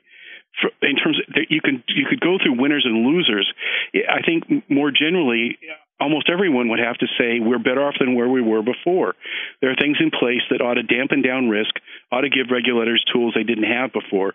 in 0.83 0.97
terms 0.97 1.19
of 1.19 1.35
you 1.49 1.61
can 1.61 1.83
you 1.89 2.07
could 2.09 2.21
go 2.21 2.37
through 2.43 2.61
winners 2.61 2.85
and 2.85 3.07
losers. 3.07 3.51
I 3.95 4.21
think 4.25 4.45
more 4.69 4.91
generally, 4.91 5.59
almost 6.03 6.29
everyone 6.29 6.69
would 6.69 6.81
have 6.81 6.99
to 6.99 7.07
say 7.19 7.39
we're 7.39 7.63
better 7.63 7.87
off 7.87 7.95
than 8.01 8.15
where 8.15 8.29
we 8.29 8.43
were 8.43 8.63
before. 8.63 9.15
There 9.61 9.71
are 9.71 9.77
things 9.79 9.99
in 10.01 10.11
place 10.11 10.43
that 10.51 10.61
ought 10.61 10.75
to 10.75 10.83
dampen 10.83 11.23
down 11.23 11.49
risk, 11.49 11.71
ought 12.11 12.23
to 12.23 12.29
give 12.29 12.51
regulators 12.51 13.05
tools 13.13 13.35
they 13.35 13.45
didn't 13.45 13.71
have 13.71 13.93
before. 13.93 14.35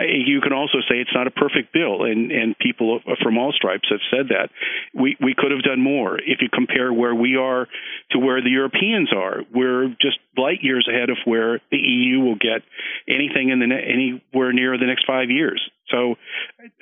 You 0.00 0.40
can 0.40 0.52
also 0.52 0.78
say 0.88 0.96
it's 0.96 1.14
not 1.14 1.26
a 1.26 1.30
perfect 1.30 1.72
bill, 1.72 2.04
and 2.04 2.32
and 2.32 2.58
people 2.58 3.00
from 3.22 3.36
all 3.36 3.52
stripes 3.52 3.88
have 3.90 4.00
said 4.10 4.32
that 4.32 4.48
we 4.94 5.16
we 5.20 5.34
could 5.36 5.50
have 5.50 5.62
done 5.62 5.80
more. 5.80 6.16
If 6.16 6.40
you 6.40 6.48
compare 6.48 6.92
where 6.92 7.14
we 7.14 7.36
are 7.36 7.68
to 8.12 8.18
where 8.18 8.40
the 8.40 8.50
Europeans 8.50 9.12
are, 9.12 9.42
we're 9.52 9.88
just 10.00 10.18
light 10.36 10.62
years 10.62 10.88
ahead 10.88 11.10
of 11.10 11.18
where 11.26 11.60
the 11.70 11.78
EU 11.78 12.20
will 12.20 12.40
get 12.40 12.64
anything 13.06 13.50
in 13.50 13.58
the 13.60 13.68
anywhere 13.68 14.52
near 14.52 14.78
the 14.78 14.86
next 14.86 15.06
five 15.06 15.28
years. 15.30 15.60
So, 15.92 16.16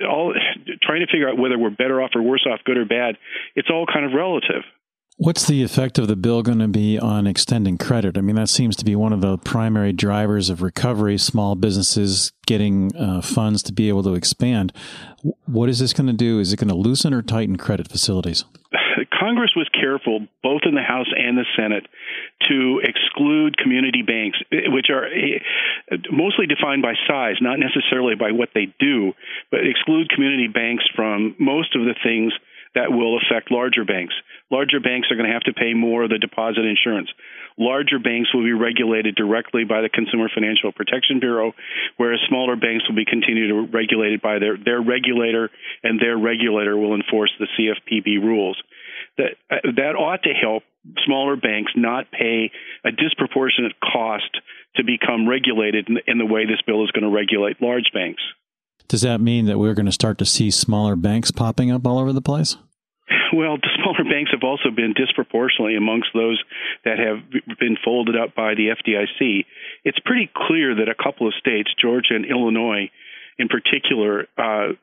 all 0.07 0.33
trying 0.81 1.01
to 1.01 1.07
figure 1.07 1.29
out 1.29 1.37
whether 1.37 1.59
we're 1.59 1.69
better 1.69 2.01
off 2.01 2.11
or 2.15 2.21
worse 2.21 2.45
off, 2.49 2.61
good 2.65 2.77
or 2.77 2.85
bad, 2.85 3.17
it's 3.55 3.69
all 3.69 3.85
kind 3.85 4.05
of 4.05 4.13
relative. 4.13 4.63
What's 5.17 5.45
the 5.45 5.61
effect 5.61 5.99
of 5.99 6.07
the 6.07 6.15
bill 6.15 6.41
going 6.41 6.57
to 6.59 6.67
be 6.67 6.97
on 6.97 7.27
extending 7.27 7.77
credit? 7.77 8.17
I 8.17 8.21
mean, 8.21 8.37
that 8.37 8.49
seems 8.49 8.75
to 8.77 8.85
be 8.85 8.95
one 8.95 9.13
of 9.13 9.21
the 9.21 9.37
primary 9.37 9.93
drivers 9.93 10.49
of 10.49 10.63
recovery, 10.63 11.19
small 11.19 11.53
businesses 11.53 12.31
getting 12.47 12.95
uh, 12.95 13.21
funds 13.21 13.61
to 13.63 13.73
be 13.73 13.87
able 13.87 14.01
to 14.03 14.15
expand. 14.15 14.73
What 15.45 15.69
is 15.69 15.77
this 15.77 15.93
going 15.93 16.07
to 16.07 16.13
do? 16.13 16.39
Is 16.39 16.53
it 16.53 16.57
going 16.57 16.69
to 16.69 16.75
loosen 16.75 17.13
or 17.13 17.21
tighten 17.21 17.57
credit 17.57 17.87
facilities? 17.87 18.45
Congress 19.19 19.51
was 19.55 19.69
careful, 19.79 20.25
both 20.41 20.61
in 20.65 20.73
the 20.73 20.81
House 20.81 21.07
and 21.15 21.37
the 21.37 21.45
Senate, 21.55 21.85
to 22.49 22.81
exclude 22.83 23.57
community 23.57 24.01
banks, 24.01 24.37
which 24.51 24.87
are 24.89 25.05
eh, 25.05 25.39
mostly 26.11 26.47
defined 26.47 26.81
by 26.81 26.93
size, 27.07 27.35
not 27.41 27.59
necessarily 27.59 28.15
by 28.15 28.31
what 28.31 28.49
they 28.53 28.73
do, 28.79 29.13
but 29.51 29.65
exclude 29.65 30.09
community 30.09 30.47
banks 30.47 30.83
from 30.95 31.35
most 31.39 31.75
of 31.75 31.83
the 31.83 31.95
things 32.03 32.33
that 32.73 32.91
will 32.91 33.17
affect 33.17 33.51
larger 33.51 33.83
banks. 33.83 34.13
Larger 34.49 34.79
banks 34.79 35.11
are 35.11 35.15
going 35.15 35.27
to 35.27 35.33
have 35.33 35.43
to 35.43 35.53
pay 35.53 35.73
more 35.73 36.03
of 36.03 36.09
the 36.09 36.17
deposit 36.17 36.63
insurance. 36.63 37.09
Larger 37.57 37.99
banks 37.99 38.33
will 38.33 38.43
be 38.43 38.53
regulated 38.53 39.15
directly 39.15 39.65
by 39.65 39.81
the 39.81 39.89
Consumer 39.89 40.29
Financial 40.33 40.71
Protection 40.71 41.19
Bureau, 41.19 41.53
whereas 41.97 42.19
smaller 42.29 42.55
banks 42.55 42.87
will 42.87 42.95
be 42.95 43.05
continued 43.05 43.49
to 43.49 43.77
regulated 43.77 44.21
by 44.21 44.39
their, 44.39 44.57
their 44.57 44.81
regulator, 44.81 45.49
and 45.83 45.99
their 45.99 46.17
regulator 46.17 46.77
will 46.77 46.95
enforce 46.95 47.31
the 47.39 47.47
CFPB 47.59 48.23
rules. 48.23 48.61
That 49.17 49.35
uh, 49.49 49.57
that 49.75 49.95
ought 49.99 50.23
to 50.23 50.31
help 50.31 50.63
smaller 51.05 51.35
banks 51.35 51.71
not 51.75 52.11
pay 52.11 52.51
a 52.83 52.91
disproportionate 52.91 53.73
cost 53.79 54.37
to 54.75 54.83
become 54.83 55.27
regulated 55.27 55.87
in, 55.89 55.97
in 56.07 56.17
the 56.17 56.25
way 56.25 56.45
this 56.45 56.61
bill 56.65 56.83
is 56.83 56.91
going 56.91 57.03
to 57.03 57.15
regulate 57.15 57.61
large 57.61 57.91
banks. 57.93 58.21
Does 58.87 59.01
that 59.01 59.21
mean 59.21 59.45
that 59.45 59.57
we're 59.57 59.73
going 59.73 59.85
to 59.85 59.91
start 59.91 60.17
to 60.17 60.25
see 60.25 60.51
smaller 60.51 60.95
banks 60.95 61.31
popping 61.31 61.71
up 61.71 61.85
all 61.85 61.97
over 61.97 62.11
the 62.11 62.21
place? 62.21 62.57
Well, 63.33 63.55
the 63.55 63.69
smaller 63.79 64.03
banks 64.03 64.31
have 64.31 64.43
also 64.43 64.71
been 64.75 64.93
disproportionately 64.93 65.75
amongst 65.75 66.09
those 66.13 66.41
that 66.83 66.99
have 66.99 67.23
been 67.59 67.77
folded 67.83 68.15
up 68.17 68.35
by 68.35 68.55
the 68.55 68.75
FDIC. 68.75 69.45
It's 69.85 69.99
pretty 69.99 70.29
clear 70.35 70.75
that 70.75 70.89
a 70.89 71.03
couple 71.03 71.27
of 71.27 71.33
states, 71.35 71.69
Georgia 71.79 72.15
and 72.15 72.25
Illinois 72.25 72.91
in 73.41 73.49
particular, 73.49 74.27
uh, 74.37 74.77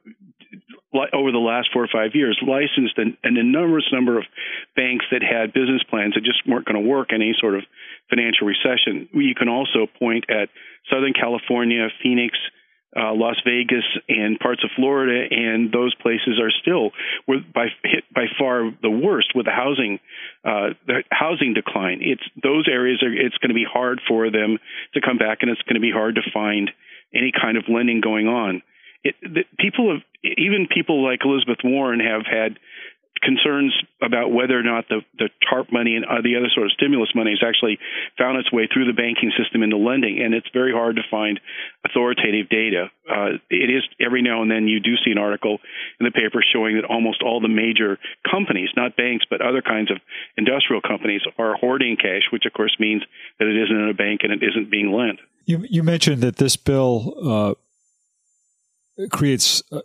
over 1.14 1.30
the 1.30 1.38
last 1.38 1.68
four 1.72 1.84
or 1.84 1.92
five 1.92 2.12
years, 2.14 2.36
licensed 2.42 2.98
an, 2.98 3.16
an 3.22 3.36
enormous 3.36 3.84
number 3.92 4.18
of 4.18 4.24
banks 4.74 5.04
that 5.12 5.22
had 5.22 5.52
business 5.52 5.82
plans 5.88 6.14
that 6.14 6.24
just 6.24 6.42
weren't 6.48 6.66
going 6.66 6.82
to 6.82 6.88
work 6.88 7.08
in 7.10 7.22
any 7.22 7.36
sort 7.38 7.54
of 7.54 7.62
financial 8.10 8.46
recession. 8.48 9.08
You 9.12 9.34
can 9.34 9.48
also 9.48 9.86
point 9.98 10.24
at 10.28 10.48
Southern 10.90 11.12
California, 11.12 11.86
Phoenix, 12.02 12.36
uh, 12.96 13.12
Las 13.12 13.36
Vegas 13.44 13.84
and 14.08 14.40
parts 14.40 14.64
of 14.64 14.70
Florida, 14.74 15.28
and 15.30 15.70
those 15.70 15.94
places 15.96 16.40
are 16.40 16.50
still 16.50 16.90
were 17.28 17.38
by 17.54 17.66
hit 17.84 18.04
by 18.14 18.24
far 18.38 18.72
the 18.80 18.90
worst 18.90 19.32
with 19.34 19.44
the 19.44 19.52
housing 19.52 20.00
uh, 20.42 20.72
the 20.86 21.04
housing 21.10 21.52
decline. 21.52 22.00
It's 22.00 22.24
those 22.42 22.66
areas 22.66 23.02
are 23.02 23.12
it's 23.12 23.36
going 23.38 23.50
to 23.50 23.54
be 23.54 23.66
hard 23.70 24.00
for 24.08 24.30
them 24.30 24.56
to 24.94 25.00
come 25.02 25.18
back, 25.18 25.38
and 25.42 25.50
it's 25.50 25.60
going 25.62 25.76
to 25.76 25.84
be 25.84 25.92
hard 25.92 26.14
to 26.14 26.22
find 26.32 26.70
any 27.14 27.32
kind 27.32 27.56
of 27.56 27.64
lending 27.68 28.00
going 28.00 28.26
on. 28.28 28.62
It, 29.04 29.14
the, 29.22 29.44
people 29.58 29.92
have 29.92 30.02
even 30.24 30.66
people 30.72 31.04
like 31.04 31.20
Elizabeth 31.24 31.58
Warren 31.62 32.00
have 32.00 32.26
had 32.26 32.58
concerns 33.22 33.74
about 34.02 34.32
whether 34.32 34.58
or 34.58 34.62
not 34.62 34.88
the, 34.88 35.00
the 35.18 35.28
TARP 35.48 35.72
money 35.72 35.96
and 35.96 36.04
uh, 36.04 36.22
the 36.22 36.36
other 36.36 36.48
sort 36.54 36.66
of 36.66 36.72
stimulus 36.72 37.10
money 37.14 37.32
has 37.32 37.42
actually 37.46 37.78
found 38.16 38.38
its 38.38 38.52
way 38.52 38.68
through 38.72 38.86
the 38.86 38.96
banking 38.96 39.32
system 39.36 39.62
into 39.62 39.76
lending, 39.76 40.22
and 40.22 40.34
it's 40.34 40.48
very 40.52 40.72
hard 40.72 40.96
to 40.96 41.02
find 41.10 41.40
authoritative 41.84 42.48
data. 42.48 42.90
Uh, 43.08 43.38
it 43.50 43.70
is 43.70 43.82
every 44.00 44.22
now 44.22 44.42
and 44.42 44.50
then 44.50 44.68
you 44.68 44.80
do 44.80 44.96
see 45.04 45.10
an 45.10 45.18
article 45.18 45.58
in 46.00 46.04
the 46.04 46.12
paper 46.12 46.42
showing 46.42 46.76
that 46.76 46.84
almost 46.84 47.22
all 47.22 47.40
the 47.40 47.48
major 47.48 47.98
companies, 48.28 48.70
not 48.76 48.96
banks, 48.96 49.24
but 49.28 49.40
other 49.40 49.62
kinds 49.62 49.90
of 49.90 49.98
industrial 50.36 50.82
companies, 50.82 51.22
are 51.38 51.54
hoarding 51.56 51.96
cash, 51.96 52.28
which 52.32 52.44
of 52.46 52.52
course 52.52 52.76
means 52.78 53.02
that 53.38 53.48
it 53.48 53.56
isn't 53.56 53.76
in 53.76 53.88
a 53.88 53.94
bank 53.94 54.20
and 54.22 54.32
it 54.32 54.42
isn't 54.42 54.70
being 54.70 54.92
lent. 54.92 55.18
You, 55.46 55.64
you 55.68 55.82
mentioned 55.82 56.22
that 56.22 56.36
this 56.36 56.56
bill. 56.56 57.14
Uh 57.22 57.54
creates 59.10 59.62
a, 59.72 59.82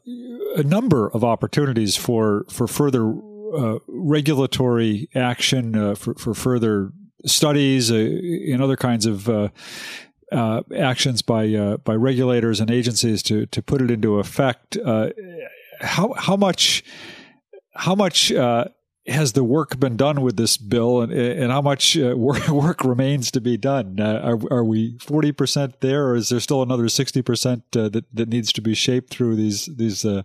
a 0.55 0.63
number 0.63 1.09
of 1.09 1.23
opportunities 1.23 1.95
for 1.95 2.45
for 2.49 2.67
further 2.67 3.13
uh, 3.55 3.79
regulatory 3.87 5.09
action, 5.15 5.75
uh, 5.75 5.95
for 5.95 6.15
for 6.15 6.33
further 6.33 6.91
studies 7.25 7.91
uh, 7.91 7.95
and 7.95 8.61
other 8.61 8.75
kinds 8.75 9.05
of 9.05 9.29
uh, 9.29 9.49
uh, 10.31 10.61
actions 10.75 11.21
by 11.21 11.53
uh, 11.53 11.77
by 11.77 11.95
regulators 11.95 12.59
and 12.59 12.71
agencies 12.71 13.21
to 13.23 13.45
to 13.47 13.61
put 13.61 13.81
it 13.81 13.91
into 13.91 14.19
effect. 14.19 14.77
how 15.79 16.13
how 16.13 16.35
much 16.35 16.83
how 17.73 17.95
much 17.95 18.31
has 19.07 19.33
the 19.33 19.43
work 19.43 19.79
been 19.79 19.97
done 19.97 20.21
with 20.21 20.37
this 20.37 20.55
bill, 20.55 21.01
and, 21.01 21.11
and 21.11 21.51
how 21.51 21.61
much 21.61 21.97
uh, 21.97 22.13
work, 22.17 22.47
work, 22.47 22.83
remains 22.83 23.31
to 23.31 23.41
be 23.41 23.57
done? 23.57 23.99
Uh, 23.99 24.19
are, 24.23 24.39
are, 24.59 24.63
we 24.63 24.97
forty 24.99 25.31
percent 25.31 25.81
there, 25.81 26.07
or 26.07 26.15
is 26.15 26.29
there 26.29 26.39
still 26.39 26.61
another 26.61 26.87
sixty 26.87 27.21
percent 27.21 27.63
uh, 27.75 27.89
that 27.89 28.05
that 28.13 28.29
needs 28.29 28.53
to 28.53 28.61
be 28.61 28.73
shaped 28.73 29.13
through 29.13 29.35
these 29.35 29.65
these 29.65 30.05
uh, 30.05 30.23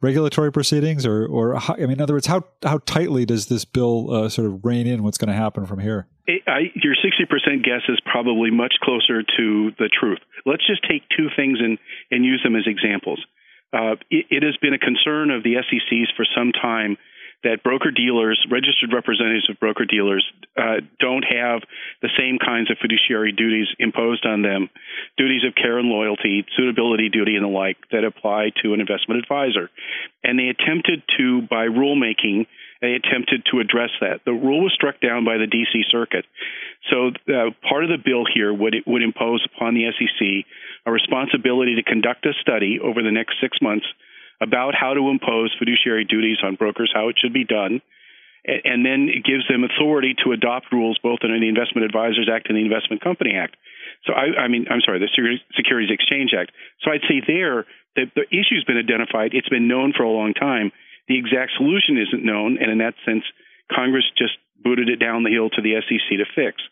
regulatory 0.00 0.52
proceedings? 0.52 1.04
Or, 1.04 1.26
or 1.26 1.56
how, 1.56 1.74
I 1.74 1.80
mean, 1.80 1.92
in 1.92 2.00
other 2.00 2.14
words, 2.14 2.26
how 2.26 2.44
how 2.62 2.78
tightly 2.86 3.24
does 3.24 3.46
this 3.46 3.64
bill 3.64 4.12
uh, 4.14 4.28
sort 4.28 4.46
of 4.46 4.64
rein 4.64 4.86
in 4.86 5.02
what's 5.02 5.18
going 5.18 5.30
to 5.30 5.34
happen 5.34 5.66
from 5.66 5.80
here? 5.80 6.06
I, 6.28 6.70
your 6.76 6.94
sixty 7.02 7.24
percent 7.24 7.64
guess 7.64 7.82
is 7.88 7.98
probably 8.04 8.50
much 8.50 8.74
closer 8.82 9.22
to 9.22 9.72
the 9.78 9.90
truth. 9.92 10.20
Let's 10.46 10.66
just 10.66 10.82
take 10.88 11.02
two 11.16 11.28
things 11.34 11.58
and 11.60 11.78
and 12.12 12.24
use 12.24 12.40
them 12.44 12.54
as 12.54 12.64
examples. 12.66 13.24
Uh, 13.72 13.96
it, 14.10 14.26
it 14.30 14.42
has 14.42 14.56
been 14.58 14.74
a 14.74 14.78
concern 14.78 15.30
of 15.30 15.42
the 15.42 15.56
SEC's 15.68 16.12
for 16.14 16.26
some 16.36 16.52
time 16.52 16.98
that 17.44 17.62
broker 17.62 17.90
dealers, 17.90 18.38
registered 18.50 18.92
representatives 18.92 19.48
of 19.50 19.58
broker 19.58 19.84
dealers, 19.84 20.24
uh, 20.56 20.80
don't 21.00 21.24
have 21.24 21.62
the 22.00 22.10
same 22.18 22.38
kinds 22.38 22.70
of 22.70 22.78
fiduciary 22.78 23.32
duties 23.32 23.66
imposed 23.78 24.24
on 24.26 24.42
them, 24.42 24.70
duties 25.16 25.42
of 25.46 25.54
care 25.54 25.78
and 25.78 25.88
loyalty, 25.88 26.44
suitability 26.56 27.08
duty, 27.08 27.36
and 27.36 27.44
the 27.44 27.48
like 27.48 27.76
that 27.90 28.04
apply 28.04 28.50
to 28.62 28.74
an 28.74 28.80
investment 28.80 29.20
advisor. 29.20 29.70
And 30.22 30.38
they 30.38 30.48
attempted 30.48 31.02
to, 31.18 31.42
by 31.42 31.66
rulemaking, 31.66 32.46
they 32.80 32.94
attempted 32.94 33.46
to 33.50 33.60
address 33.60 33.90
that. 34.00 34.20
The 34.24 34.32
rule 34.32 34.62
was 34.62 34.72
struck 34.74 35.00
down 35.00 35.24
by 35.24 35.38
the 35.38 35.46
D.C. 35.46 35.82
Circuit. 35.90 36.26
So 36.90 37.14
uh, 37.30 37.54
part 37.62 37.84
of 37.84 37.90
the 37.90 38.02
bill 38.02 38.24
here 38.26 38.52
would 38.52 38.74
would 38.86 39.02
impose 39.02 39.46
upon 39.46 39.74
the 39.74 39.86
SEC 39.94 40.44
a 40.84 40.90
responsibility 40.90 41.76
to 41.76 41.82
conduct 41.84 42.26
a 42.26 42.32
study 42.40 42.80
over 42.82 43.02
the 43.02 43.12
next 43.12 43.36
six 43.40 43.58
months 43.62 43.86
about 44.42 44.74
how 44.74 44.94
to 44.94 45.08
impose 45.08 45.54
fiduciary 45.58 46.04
duties 46.04 46.38
on 46.42 46.56
brokers, 46.56 46.90
how 46.92 47.08
it 47.08 47.16
should 47.22 47.32
be 47.32 47.44
done, 47.44 47.80
and 48.44 48.84
then 48.84 49.06
it 49.06 49.22
gives 49.22 49.46
them 49.46 49.62
authority 49.62 50.14
to 50.24 50.32
adopt 50.32 50.72
rules 50.72 50.98
both 50.98 51.20
under 51.22 51.38
the 51.38 51.48
Investment 51.48 51.86
Advisors 51.86 52.26
Act 52.26 52.50
and 52.50 52.58
the 52.58 52.66
Investment 52.66 53.00
Company 53.00 53.38
Act. 53.38 53.54
So 54.04 54.12
I, 54.12 54.46
I 54.46 54.48
mean, 54.48 54.66
I'm 54.68 54.82
sorry, 54.82 54.98
the 54.98 55.10
Securities 55.54 55.94
Exchange 55.94 56.34
Act. 56.34 56.50
So 56.82 56.90
I'd 56.90 57.06
say 57.06 57.22
there 57.22 57.66
that 57.94 58.10
the 58.18 58.26
issue's 58.34 58.64
been 58.66 58.82
identified. 58.82 59.30
It's 59.32 59.48
been 59.48 59.68
known 59.68 59.92
for 59.96 60.02
a 60.02 60.10
long 60.10 60.34
time. 60.34 60.72
The 61.06 61.18
exact 61.18 61.52
solution 61.56 62.02
isn't 62.02 62.24
known, 62.24 62.58
and 62.58 62.70
in 62.70 62.78
that 62.78 62.94
sense, 63.06 63.22
Congress 63.70 64.04
just 64.18 64.34
booted 64.58 64.88
it 64.88 64.98
down 64.98 65.22
the 65.22 65.30
hill 65.30 65.50
to 65.50 65.62
the 65.62 65.78
SEC 65.86 66.18
to 66.18 66.26
fix. 66.34 66.62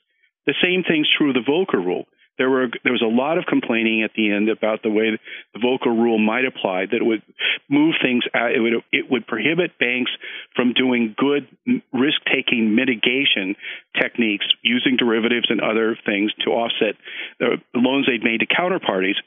The 0.46 0.58
same 0.62 0.82
thing's 0.82 1.10
true 1.10 1.30
of 1.30 1.38
the 1.38 1.46
Volcker 1.46 1.78
Rule. 1.78 2.06
There 2.40 2.48
were 2.48 2.68
there 2.84 2.96
was 2.96 3.04
a 3.04 3.12
lot 3.12 3.36
of 3.36 3.44
complaining 3.44 4.02
at 4.02 4.12
the 4.16 4.32
end 4.32 4.48
about 4.48 4.82
the 4.82 4.88
way 4.88 5.12
the 5.52 5.60
Volcker 5.60 5.92
rule 5.92 6.16
might 6.16 6.46
apply. 6.46 6.86
That 6.86 6.96
it 6.96 7.04
would 7.04 7.20
move 7.68 7.96
things. 8.00 8.24
Out, 8.32 8.56
it 8.56 8.60
would 8.60 8.80
it 8.90 9.10
would 9.10 9.26
prohibit 9.26 9.78
banks 9.78 10.10
from 10.56 10.72
doing 10.72 11.14
good 11.14 11.44
risk 11.92 12.16
taking 12.32 12.74
mitigation 12.74 13.56
techniques 14.00 14.46
using 14.62 14.96
derivatives 14.96 15.52
and 15.52 15.60
other 15.60 15.98
things 16.06 16.32
to 16.46 16.50
offset 16.50 16.96
the 17.38 17.60
loans 17.74 18.06
they'd 18.08 18.24
made 18.24 18.40
to 18.40 18.48
counterparties 18.48 19.20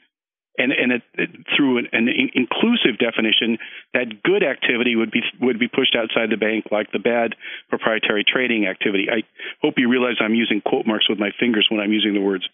and 0.58 0.72
and 0.72 0.90
it, 0.90 1.02
it, 1.14 1.30
through 1.56 1.78
an, 1.78 1.88
an, 1.92 2.08
inclusive 2.34 2.98
definition, 2.98 3.58
that 3.94 4.22
good 4.24 4.42
activity 4.42 4.96
would 4.96 5.12
be 5.12 5.22
would 5.40 5.60
be 5.60 5.68
pushed 5.68 5.94
outside 5.94 6.30
the 6.30 6.36
bank, 6.36 6.66
like 6.72 6.90
the 6.90 6.98
bad 6.98 7.38
proprietary 7.70 8.24
trading 8.26 8.66
activity. 8.66 9.06
I 9.06 9.22
hope 9.62 9.74
you 9.76 9.88
realize 9.88 10.18
I'm 10.18 10.34
using 10.34 10.60
quote 10.60 10.86
marks 10.86 11.08
with 11.08 11.20
my 11.20 11.30
fingers 11.38 11.66
when 11.70 11.78
I'm 11.78 11.92
using 11.92 12.14
the 12.14 12.20
words 12.20 12.48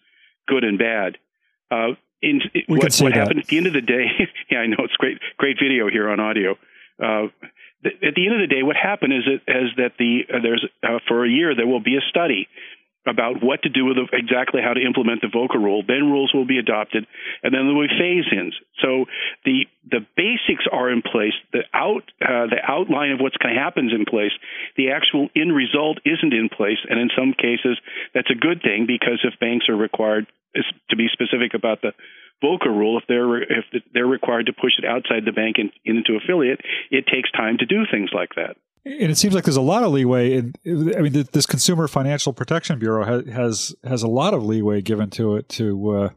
good 0.47 0.63
and 0.63 0.77
bad. 0.77 1.17
Uh, 1.69 1.95
in, 2.21 2.41
we 2.67 2.77
what, 2.77 2.95
what 2.97 3.13
happened 3.13 3.39
at 3.39 3.47
the 3.47 3.57
end 3.57 3.67
of 3.67 3.73
the 3.73 3.81
day? 3.81 4.05
yeah, 4.51 4.59
I 4.59 4.67
know 4.67 4.77
it's 4.79 4.95
great, 4.97 5.17
great 5.37 5.57
video 5.61 5.89
here 5.89 6.09
on 6.09 6.19
audio. 6.19 6.57
Uh, 7.01 7.27
at 7.83 8.13
the 8.15 8.25
end 8.27 8.35
of 8.35 8.47
the 8.47 8.53
day, 8.53 8.61
what 8.61 8.75
happened 8.75 9.13
is 9.13 9.23
that, 9.25 9.55
is 9.55 9.69
that 9.77 9.93
the 9.97 10.21
uh, 10.31 10.39
there's 10.41 10.65
uh, 10.83 10.99
for 11.07 11.25
a 11.25 11.29
year 11.29 11.55
there 11.55 11.65
will 11.65 11.79
be 11.81 11.95
a 11.95 12.01
study 12.09 12.47
about 13.05 13.41
what 13.41 13.63
to 13.63 13.69
do 13.69 13.85
with 13.85 13.97
the, 13.97 14.05
exactly 14.13 14.61
how 14.61 14.73
to 14.73 14.81
implement 14.81 15.21
the 15.21 15.33
Volcker 15.33 15.57
rule. 15.57 15.81
Then 15.85 16.11
rules 16.11 16.31
will 16.33 16.45
be 16.45 16.59
adopted, 16.59 17.07
and 17.41 17.53
then 17.53 17.65
there 17.65 17.73
will 17.73 17.87
be 17.87 17.97
phase-ins. 17.97 18.53
So 18.81 19.05
the 19.45 19.65
the 19.89 20.05
basics 20.15 20.65
are 20.71 20.91
in 20.91 21.01
place. 21.01 21.33
The 21.51 21.65
out 21.73 22.05
uh, 22.21 22.45
the 22.53 22.61
outline 22.61 23.11
of 23.11 23.19
what's 23.19 23.37
going 23.37 23.55
to 23.55 23.61
happen 23.61 23.87
is 23.87 23.93
in 23.93 24.05
place. 24.05 24.33
The 24.77 24.91
actual 24.91 25.29
end 25.35 25.55
result 25.55 25.97
isn't 26.05 26.33
in 26.33 26.49
place, 26.49 26.79
and 26.89 26.99
in 26.99 27.09
some 27.17 27.33
cases 27.33 27.77
that's 28.13 28.29
a 28.29 28.37
good 28.37 28.61
thing 28.61 28.85
because 28.85 29.25
if 29.25 29.39
banks 29.39 29.65
are 29.69 29.75
required 29.75 30.27
to 30.53 30.95
be 30.95 31.07
specific 31.11 31.53
about 31.53 31.81
the 31.81 31.93
Volcker 32.43 32.73
rule, 32.73 32.97
if 32.97 33.05
they're 33.07 33.41
if 33.41 33.65
they're 33.93 34.05
required 34.05 34.47
to 34.47 34.53
push 34.53 34.73
it 34.77 34.85
outside 34.85 35.25
the 35.25 35.31
bank 35.31 35.57
and 35.57 35.71
into 35.85 36.17
affiliate, 36.17 36.61
it 36.89 37.05
takes 37.05 37.31
time 37.31 37.57
to 37.59 37.65
do 37.65 37.85
things 37.89 38.09
like 38.13 38.35
that. 38.35 38.57
And 38.83 39.11
it 39.11 39.17
seems 39.17 39.35
like 39.35 39.43
there's 39.43 39.57
a 39.57 39.61
lot 39.61 39.83
of 39.83 39.91
leeway. 39.91 40.33
In, 40.37 40.53
I 40.65 41.01
mean, 41.01 41.27
this 41.31 41.45
Consumer 41.45 41.87
Financial 41.87 42.33
Protection 42.33 42.79
Bureau 42.79 43.05
has 43.05 43.33
has, 43.33 43.75
has 43.83 44.03
a 44.03 44.07
lot 44.07 44.33
of 44.33 44.43
leeway 44.43 44.81
given 44.81 45.09
to 45.11 45.35
it 45.35 45.47
to 45.49 45.89
uh, 45.91 46.09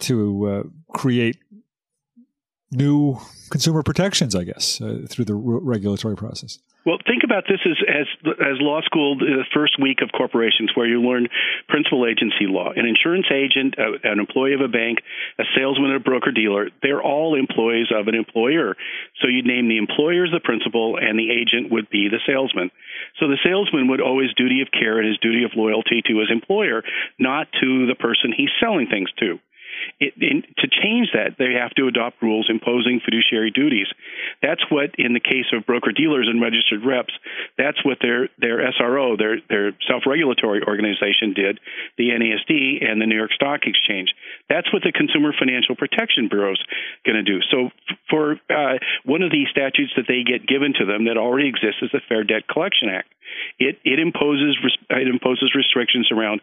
to 0.00 0.46
uh, 0.46 0.62
create 0.92 1.38
new 2.70 3.18
consumer 3.50 3.82
protections, 3.82 4.34
I 4.34 4.44
guess, 4.44 4.80
uh, 4.80 5.06
through 5.08 5.24
the 5.24 5.34
regulatory 5.34 6.16
process. 6.16 6.58
Well, 6.86 6.96
think 7.06 7.24
about 7.24 7.44
this 7.44 7.60
as, 7.66 7.76
as 7.84 8.06
as 8.40 8.56
law 8.58 8.80
school 8.80 9.18
the 9.18 9.44
first 9.52 9.76
week 9.80 10.00
of 10.00 10.08
corporations, 10.16 10.70
where 10.74 10.86
you 10.86 11.02
learn 11.02 11.28
principal 11.68 12.06
agency 12.06 12.48
law. 12.48 12.72
An 12.74 12.86
insurance 12.86 13.26
agent, 13.30 13.76
a, 13.76 14.00
an 14.08 14.18
employee 14.18 14.54
of 14.54 14.62
a 14.62 14.68
bank, 14.68 14.98
a 15.38 15.44
salesman, 15.54 15.92
a 15.94 16.00
broker 16.00 16.32
dealer—they're 16.32 17.02
all 17.02 17.36
employees 17.36 17.88
of 17.92 18.08
an 18.08 18.14
employer. 18.14 18.76
So 19.20 19.28
you'd 19.28 19.44
name 19.44 19.68
the 19.68 19.76
employer 19.76 20.24
as 20.24 20.32
the 20.32 20.40
principal, 20.40 20.96
and 20.96 21.18
the 21.18 21.28
agent 21.28 21.70
would 21.70 21.90
be 21.90 22.08
the 22.08 22.20
salesman. 22.24 22.70
So 23.20 23.28
the 23.28 23.38
salesman 23.44 23.88
would 23.88 24.00
owe 24.00 24.20
his 24.20 24.32
duty 24.32 24.62
of 24.62 24.72
care 24.72 24.98
and 24.98 25.06
his 25.06 25.18
duty 25.18 25.44
of 25.44 25.52
loyalty 25.54 26.00
to 26.08 26.18
his 26.18 26.30
employer, 26.32 26.82
not 27.18 27.48
to 27.60 27.86
the 27.86 27.94
person 27.94 28.32
he's 28.32 28.56
selling 28.58 28.88
things 28.88 29.12
to. 29.20 29.38
It, 29.98 30.14
in, 30.20 30.42
to 30.58 30.66
change 30.68 31.10
that, 31.14 31.36
they 31.38 31.54
have 31.54 31.70
to 31.76 31.86
adopt 31.86 32.22
rules 32.22 32.48
imposing 32.48 33.00
fiduciary 33.04 33.50
duties. 33.50 33.86
That's 34.42 34.62
what, 34.70 34.94
in 34.98 35.12
the 35.12 35.20
case 35.20 35.46
of 35.52 35.66
broker 35.66 35.92
dealers 35.92 36.28
and 36.28 36.40
registered 36.40 36.84
reps, 36.84 37.12
that's 37.56 37.84
what 37.84 37.98
their 38.00 38.28
their 38.38 38.58
SRO, 38.72 39.16
their 39.16 39.40
their 39.48 39.72
self-regulatory 39.88 40.62
organization, 40.66 41.34
did. 41.34 41.60
The 41.98 42.10
NASD 42.10 42.84
and 42.84 43.00
the 43.00 43.06
New 43.06 43.16
York 43.16 43.32
Stock 43.32 43.60
Exchange. 43.64 44.14
That's 44.48 44.72
what 44.72 44.82
the 44.82 44.92
Consumer 44.92 45.32
Financial 45.38 45.76
Protection 45.76 46.28
Bureau 46.28 46.52
is 46.52 46.62
going 47.04 47.16
to 47.16 47.26
do. 47.26 47.40
So, 47.50 47.70
for 48.08 48.40
uh, 48.50 48.78
one 49.04 49.22
of 49.22 49.30
the 49.30 49.44
statutes 49.50 49.92
that 49.96 50.06
they 50.08 50.22
get 50.24 50.46
given 50.46 50.74
to 50.78 50.84
them 50.84 51.06
that 51.06 51.16
already 51.16 51.48
exists 51.48 51.82
is 51.82 51.90
the 51.92 52.00
Fair 52.08 52.24
Debt 52.24 52.48
Collection 52.48 52.88
Act. 52.88 53.08
It 53.58 53.78
it 53.84 53.98
imposes 53.98 54.58
it 54.90 55.08
imposes 55.08 55.54
restrictions 55.54 56.10
around 56.10 56.40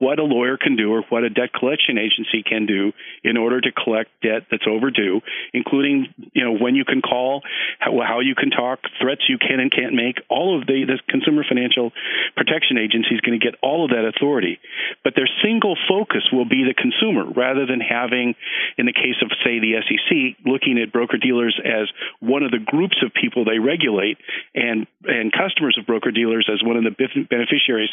what 0.00 0.18
a 0.18 0.24
lawyer 0.24 0.56
can 0.56 0.76
do 0.76 0.90
or 0.90 1.04
what 1.10 1.24
a 1.24 1.30
debt 1.30 1.52
collection 1.52 1.98
agency 1.98 2.42
can 2.42 2.64
do 2.64 2.92
in 3.22 3.36
order 3.36 3.60
to 3.60 3.70
collect 3.70 4.08
debt 4.22 4.48
that's 4.50 4.64
overdue, 4.66 5.20
including 5.52 6.08
you 6.32 6.42
know 6.42 6.56
when 6.56 6.74
you 6.74 6.84
can 6.84 7.02
call, 7.02 7.42
how, 7.78 8.20
you 8.20 8.34
can 8.34 8.50
talk, 8.50 8.80
threats 9.00 9.20
you 9.28 9.36
can 9.36 9.60
and 9.60 9.70
can't 9.70 9.94
make. 9.94 10.16
All 10.28 10.58
of 10.58 10.66
the 10.66 10.88
the 10.88 10.98
Consumer 11.06 11.44
Financial 11.46 11.92
Protection 12.34 12.78
Agency 12.78 13.14
is 13.14 13.20
going 13.20 13.38
to 13.38 13.44
get 13.44 13.60
all 13.62 13.84
of 13.84 13.90
that 13.90 14.08
authority, 14.08 14.58
but 15.04 15.12
their 15.14 15.28
single 15.44 15.76
focus 15.86 16.24
will 16.32 16.48
be 16.48 16.64
the 16.64 16.74
consumer 16.74 17.28
rather 17.30 17.66
than 17.66 17.80
having, 17.80 18.34
in 18.78 18.86
the 18.86 18.96
case 18.96 19.20
of 19.20 19.28
say 19.44 19.60
the 19.60 19.76
SEC, 19.84 20.40
looking 20.48 20.80
at 20.80 20.92
broker 20.92 21.18
dealers 21.18 21.60
as 21.60 21.92
one 22.20 22.42
of 22.42 22.50
the 22.50 22.58
groups 22.64 22.96
of 23.04 23.12
people 23.12 23.44
they 23.44 23.58
regulate 23.58 24.16
and 24.54 24.86
and 25.04 25.30
customers 25.30 25.76
of 25.78 25.84
broker 25.86 26.10
dealers 26.10 26.48
as 26.50 26.64
one 26.64 26.80
of 26.80 26.84
the 26.84 26.96
beneficiaries 27.28 27.90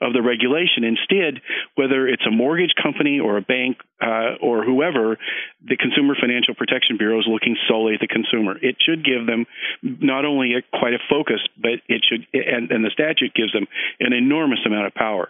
of 0.00 0.12
the 0.12 0.22
regulation. 0.22 0.84
Instead, 0.84 1.40
whether 1.74 2.08
it's 2.08 2.24
a 2.26 2.30
mortgage 2.30 2.72
company 2.80 3.20
or 3.20 3.36
a 3.36 3.42
bank 3.42 3.78
uh, 4.00 4.36
or 4.40 4.64
whoever, 4.64 5.18
the 5.62 5.76
Consumer 5.76 6.16
Financial 6.20 6.54
Protection 6.54 6.96
Bureau 6.96 7.18
is 7.18 7.26
looking 7.28 7.56
solely 7.68 7.94
at 7.94 8.00
the 8.00 8.08
consumer. 8.08 8.56
It 8.60 8.76
should 8.80 9.04
give 9.04 9.26
them 9.26 9.46
not 9.82 10.24
only 10.24 10.54
a, 10.54 10.62
quite 10.76 10.94
a 10.94 11.02
focus, 11.08 11.40
but 11.56 11.84
it 11.88 12.04
should, 12.08 12.26
and, 12.32 12.70
and 12.70 12.84
the 12.84 12.90
statute 12.90 13.34
gives 13.34 13.52
them 13.52 13.66
an 14.00 14.12
enormous 14.12 14.60
amount 14.64 14.86
of 14.86 14.94
power 14.94 15.28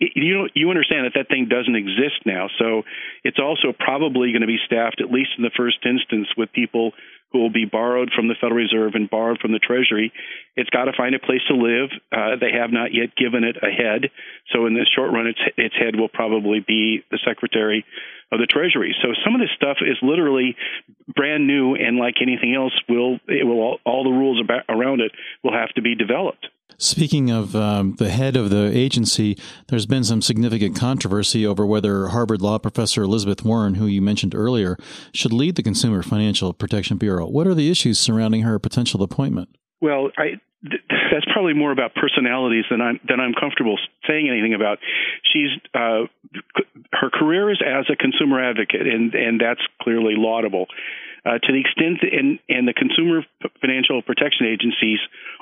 you 0.00 0.48
you 0.54 0.70
understand 0.70 1.06
that 1.06 1.14
that 1.14 1.28
thing 1.28 1.48
doesn't 1.48 1.74
exist 1.74 2.24
now. 2.24 2.48
So 2.58 2.82
it's 3.24 3.38
also 3.38 3.72
probably 3.72 4.30
going 4.32 4.42
to 4.42 4.46
be 4.46 4.58
staffed, 4.64 5.00
at 5.00 5.10
least 5.10 5.30
in 5.36 5.42
the 5.42 5.50
first 5.56 5.78
instance, 5.84 6.28
with 6.36 6.52
people 6.52 6.92
who 7.32 7.40
will 7.40 7.52
be 7.52 7.66
borrowed 7.66 8.10
from 8.14 8.28
the 8.28 8.34
Federal 8.40 8.56
Reserve 8.56 8.94
and 8.94 9.10
borrowed 9.10 9.38
from 9.38 9.52
the 9.52 9.58
Treasury. 9.58 10.12
It's 10.56 10.70
got 10.70 10.84
to 10.86 10.92
find 10.96 11.14
a 11.14 11.18
place 11.18 11.42
to 11.48 11.54
live. 11.54 11.90
Uh, 12.10 12.40
they 12.40 12.56
have 12.56 12.72
not 12.72 12.94
yet 12.94 13.14
given 13.16 13.44
it 13.44 13.56
a 13.60 13.68
head. 13.68 14.08
So 14.52 14.64
in 14.66 14.72
the 14.72 14.86
short 14.96 15.12
run, 15.12 15.26
its 15.26 15.40
its 15.56 15.74
head 15.74 15.96
will 15.96 16.08
probably 16.08 16.64
be 16.66 17.04
the 17.10 17.18
Secretary 17.26 17.84
of 18.32 18.38
the 18.38 18.46
Treasury. 18.46 18.94
So 19.02 19.08
some 19.24 19.34
of 19.34 19.40
this 19.40 19.50
stuff 19.56 19.78
is 19.80 19.96
literally 20.00 20.56
brand 21.08 21.46
new, 21.46 21.74
and 21.74 21.98
like 21.98 22.16
anything 22.22 22.54
else, 22.54 22.72
will 22.88 23.18
it 23.26 23.44
will 23.44 23.60
all, 23.60 23.78
all 23.84 24.04
the 24.04 24.10
rules 24.10 24.40
about, 24.42 24.62
around 24.68 25.00
it 25.00 25.12
will 25.42 25.52
have 25.54 25.70
to 25.74 25.82
be 25.82 25.94
developed. 25.94 26.46
Speaking 26.76 27.30
of 27.30 27.56
um, 27.56 27.96
the 27.96 28.10
head 28.10 28.36
of 28.36 28.50
the 28.50 28.70
agency, 28.76 29.36
there's 29.68 29.86
been 29.86 30.04
some 30.04 30.22
significant 30.22 30.76
controversy 30.76 31.46
over 31.46 31.66
whether 31.66 32.08
Harvard 32.08 32.40
law 32.40 32.58
professor 32.58 33.02
Elizabeth 33.02 33.44
Warren, 33.44 33.74
who 33.74 33.86
you 33.86 34.00
mentioned 34.00 34.34
earlier, 34.34 34.76
should 35.12 35.32
lead 35.32 35.56
the 35.56 35.62
Consumer 35.62 36.02
Financial 36.02 36.52
Protection 36.52 36.96
Bureau. 36.96 37.26
What 37.26 37.46
are 37.46 37.54
the 37.54 37.70
issues 37.70 37.98
surrounding 37.98 38.42
her 38.42 38.58
potential 38.58 39.02
appointment? 39.02 39.48
Well, 39.80 40.10
I, 40.16 40.40
that's 41.10 41.26
probably 41.32 41.54
more 41.54 41.72
about 41.72 41.94
personalities 41.94 42.64
than 42.70 42.80
I'm 42.80 43.00
than 43.08 43.20
I'm 43.20 43.32
comfortable 43.32 43.78
saying 44.06 44.28
anything 44.28 44.54
about. 44.54 44.78
She's 45.32 45.50
uh, 45.74 46.06
her 46.92 47.10
career 47.10 47.50
is 47.50 47.60
as 47.64 47.86
a 47.90 47.96
consumer 47.96 48.42
advocate, 48.42 48.86
and 48.86 49.14
and 49.14 49.40
that's 49.40 49.62
clearly 49.80 50.14
laudable. 50.16 50.66
Uh, 51.24 51.38
to 51.38 51.52
the 51.52 51.60
extent 51.60 51.98
that, 52.02 52.12
and 52.12 52.38
and 52.48 52.66
the 52.66 52.74
consumer 52.74 53.24
financial 53.60 54.02
protection 54.02 54.46
Agency's 54.46 55.00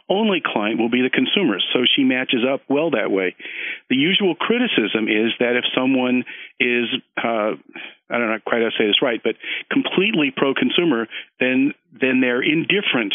only 0.08 0.40
client 0.44 0.78
will 0.78 0.90
be 0.90 1.02
the 1.02 1.10
consumers. 1.10 1.66
So 1.72 1.80
she 1.84 2.04
matches 2.04 2.44
up 2.46 2.62
well 2.68 2.90
that 2.92 3.10
way. 3.10 3.34
The 3.90 3.96
usual 3.96 4.34
criticism 4.34 5.08
is 5.08 5.32
that 5.40 5.56
if 5.56 5.64
someone 5.74 6.24
is, 6.60 6.86
uh, 7.16 7.58
I 8.08 8.18
don't 8.18 8.30
know 8.30 8.38
quite 8.46 8.62
how 8.62 8.70
to 8.70 8.76
say 8.78 8.86
this 8.86 9.02
right, 9.02 9.20
but 9.22 9.34
completely 9.70 10.32
pro-consumer, 10.34 11.08
then 11.40 11.74
then 11.92 12.20
they're 12.20 12.42
indifferent 12.42 13.14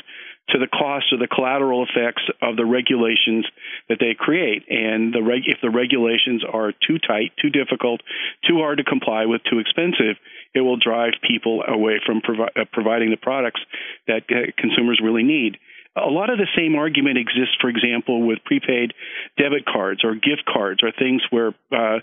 to 0.49 0.59
the 0.59 0.67
cost 0.67 1.05
or 1.13 1.17
the 1.17 1.27
collateral 1.27 1.85
effects 1.85 2.23
of 2.41 2.57
the 2.57 2.65
regulations 2.65 3.45
that 3.87 3.99
they 3.99 4.13
create. 4.17 4.65
And 4.69 5.13
the 5.13 5.23
reg- 5.23 5.47
if 5.47 5.59
the 5.61 5.69
regulations 5.69 6.43
are 6.43 6.73
too 6.73 6.99
tight, 6.99 7.31
too 7.41 7.49
difficult, 7.49 8.01
too 8.47 8.57
hard 8.57 8.79
to 8.79 8.83
comply 8.83 9.25
with, 9.25 9.41
too 9.49 9.59
expensive, 9.59 10.17
it 10.53 10.61
will 10.61 10.77
drive 10.77 11.13
people 11.27 11.63
away 11.67 11.99
from 12.05 12.21
provi- 12.21 12.51
uh, 12.55 12.65
providing 12.71 13.11
the 13.11 13.17
products 13.17 13.61
that 14.07 14.23
uh, 14.29 14.51
consumers 14.57 14.99
really 15.03 15.23
need. 15.23 15.57
A 15.95 16.09
lot 16.09 16.29
of 16.29 16.37
the 16.37 16.47
same 16.55 16.75
argument 16.75 17.17
exists, 17.17 17.55
for 17.59 17.69
example, 17.69 18.25
with 18.25 18.39
prepaid 18.45 18.93
debit 19.37 19.65
cards 19.65 20.05
or 20.05 20.15
gift 20.15 20.47
cards 20.47 20.79
or 20.83 20.91
things 20.91 21.21
where 21.31 21.49
uh, 21.71 21.99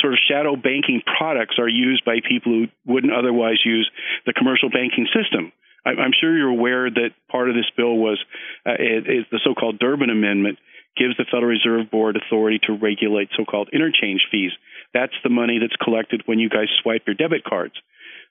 sort 0.00 0.14
of 0.14 0.18
shadow 0.26 0.56
banking 0.56 1.02
products 1.04 1.56
are 1.58 1.68
used 1.68 2.02
by 2.04 2.24
people 2.26 2.52
who 2.52 2.66
wouldn't 2.86 3.12
otherwise 3.12 3.60
use 3.62 3.90
the 4.24 4.32
commercial 4.32 4.70
banking 4.70 5.06
system. 5.12 5.52
I'm 5.84 6.10
sure 6.18 6.36
you're 6.36 6.48
aware 6.48 6.90
that 6.90 7.10
part 7.30 7.48
of 7.48 7.54
this 7.54 7.70
bill 7.76 7.94
was 7.94 8.18
uh, 8.64 8.72
the 8.74 9.38
so-called 9.44 9.78
Durbin 9.78 10.10
Amendment 10.10 10.58
gives 10.96 11.16
the 11.16 11.24
Federal 11.24 11.50
Reserve 11.50 11.90
Board 11.90 12.16
authority 12.16 12.58
to 12.66 12.72
regulate 12.72 13.28
so-called 13.36 13.70
interchange 13.72 14.26
fees. 14.30 14.52
That's 14.94 15.14
the 15.22 15.30
money 15.30 15.58
that's 15.60 15.76
collected 15.76 16.22
when 16.26 16.38
you 16.38 16.48
guys 16.48 16.68
swipe 16.82 17.02
your 17.06 17.14
debit 17.14 17.44
cards. 17.44 17.74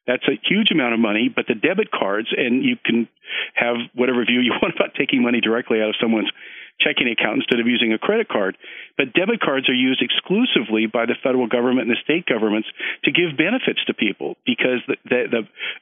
That's 0.08 0.28
a 0.28 0.40
huge 0.48 0.72
amount 0.72 0.94
of 0.94 1.00
money, 1.00 1.34
but 1.34 1.46
the 1.48 1.56
debit 1.56 1.90
cards, 1.92 2.30
and 2.36 2.64
you 2.64 2.78
can 2.84 3.08
have 3.56 3.78
whatever 3.94 4.24
view 4.26 4.40
you 4.40 4.52
want 4.62 4.76
about 4.76 4.94
taking 4.96 5.24
money 5.24 5.42
directly 5.42 5.82
out 5.82 5.90
of 5.90 5.96
someone's 6.00 6.30
checking 6.80 7.08
account 7.08 7.38
instead 7.38 7.60
of 7.60 7.68
using 7.68 7.94
a 7.94 7.98
credit 7.98 8.28
card. 8.28 8.58
But 8.98 9.14
debit 9.14 9.40
cards 9.40 9.70
are 9.70 9.76
used 9.76 10.02
exclusively 10.02 10.88
by 10.88 11.06
the 11.06 11.16
federal 11.24 11.48
government 11.48 11.88
and 11.88 11.96
the 11.96 12.04
state 12.04 12.26
governments 12.26 12.68
to 13.04 13.12
give 13.12 13.38
benefits 13.38 13.84
to 13.88 13.94
people 13.94 14.36
because 14.46 14.84
the, 14.88 14.96
the, 15.04 15.22
the 15.32 15.42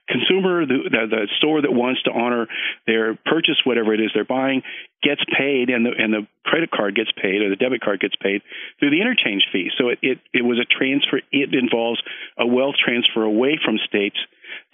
consumer, 0.10 0.66
the, 0.66 0.90
the, 0.90 1.04
the 1.10 1.24
store 1.38 1.62
that 1.62 1.72
wants 1.72 2.02
to 2.04 2.12
honor 2.12 2.48
their 2.86 3.16
purchase, 3.26 3.58
whatever 3.66 3.94
it 3.94 4.02
is 4.02 4.12
they're 4.14 4.26
buying, 4.26 4.62
gets 5.02 5.22
paid 5.38 5.70
and 5.70 5.86
the 5.86 5.92
and 5.98 6.14
the 6.14 6.26
credit 6.46 6.72
card 6.72 6.96
gets 6.96 7.12
paid 7.12 7.42
or 7.42 7.50
the 7.50 7.60
debit 7.60 7.82
card 7.82 8.00
gets 8.00 8.16
paid 8.16 8.42
through 8.80 8.90
the 8.90 9.02
interchange 9.02 9.44
fee. 9.52 9.70
So 9.78 9.90
it, 9.90 10.00
it, 10.02 10.18
it 10.34 10.42
was 10.46 10.58
a 10.58 10.66
transfer. 10.66 11.20
It 11.32 11.54
involves 11.54 12.02
a 12.38 12.48
wealth 12.48 12.76
transfer 12.80 13.24
away 13.24 13.60
from 13.64 13.78
states 13.86 14.18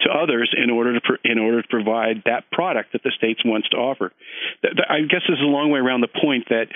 to 0.02 0.10
others 0.10 0.52
in 0.56 0.70
order 0.70 0.98
to 0.98 1.12
in 1.24 1.38
order 1.38 1.62
to 1.62 1.68
provide 1.68 2.22
that 2.26 2.50
product 2.50 2.92
that 2.92 3.02
the 3.02 3.12
states 3.16 3.40
wants 3.44 3.68
to 3.70 3.76
offer. 3.76 4.12
I 4.64 5.02
guess 5.08 5.22
this 5.28 5.38
is 5.38 5.44
a 5.44 5.50
long 5.50 5.70
way 5.70 5.80
around 5.80 6.00
the 6.00 6.08
point 6.08 6.48
that 6.48 6.68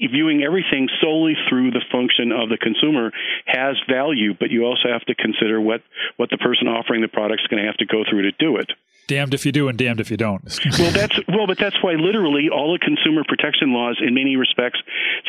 viewing 0.00 0.42
everything 0.42 0.88
solely 1.00 1.34
through 1.48 1.70
the 1.70 1.82
function 1.90 2.32
of 2.32 2.48
the 2.48 2.58
consumer 2.58 3.12
has 3.46 3.76
value, 3.88 4.34
but 4.34 4.50
you 4.50 4.64
also 4.64 4.88
have 4.92 5.02
to 5.06 5.14
consider 5.14 5.60
what 5.60 5.82
what 6.16 6.30
the 6.30 6.38
person 6.38 6.68
offering 6.68 7.02
the 7.02 7.08
product 7.08 7.42
is 7.42 7.48
going 7.48 7.62
to 7.62 7.66
have 7.66 7.78
to 7.78 7.86
go 7.86 8.04
through 8.08 8.22
to 8.22 8.32
do 8.38 8.56
it 8.56 8.70
damned 9.06 9.34
if 9.34 9.44
you 9.44 9.52
do 9.52 9.68
and 9.68 9.78
damned 9.78 10.00
if 10.00 10.10
you 10.10 10.16
don't. 10.16 10.42
well, 10.78 10.92
that's 10.92 11.18
well, 11.28 11.46
but 11.46 11.58
that's 11.58 11.76
why 11.82 11.92
literally 11.94 12.48
all 12.52 12.72
the 12.72 12.78
consumer 12.78 13.22
protection 13.26 13.72
laws, 13.72 14.00
in 14.00 14.14
many 14.14 14.36
respects, 14.36 14.80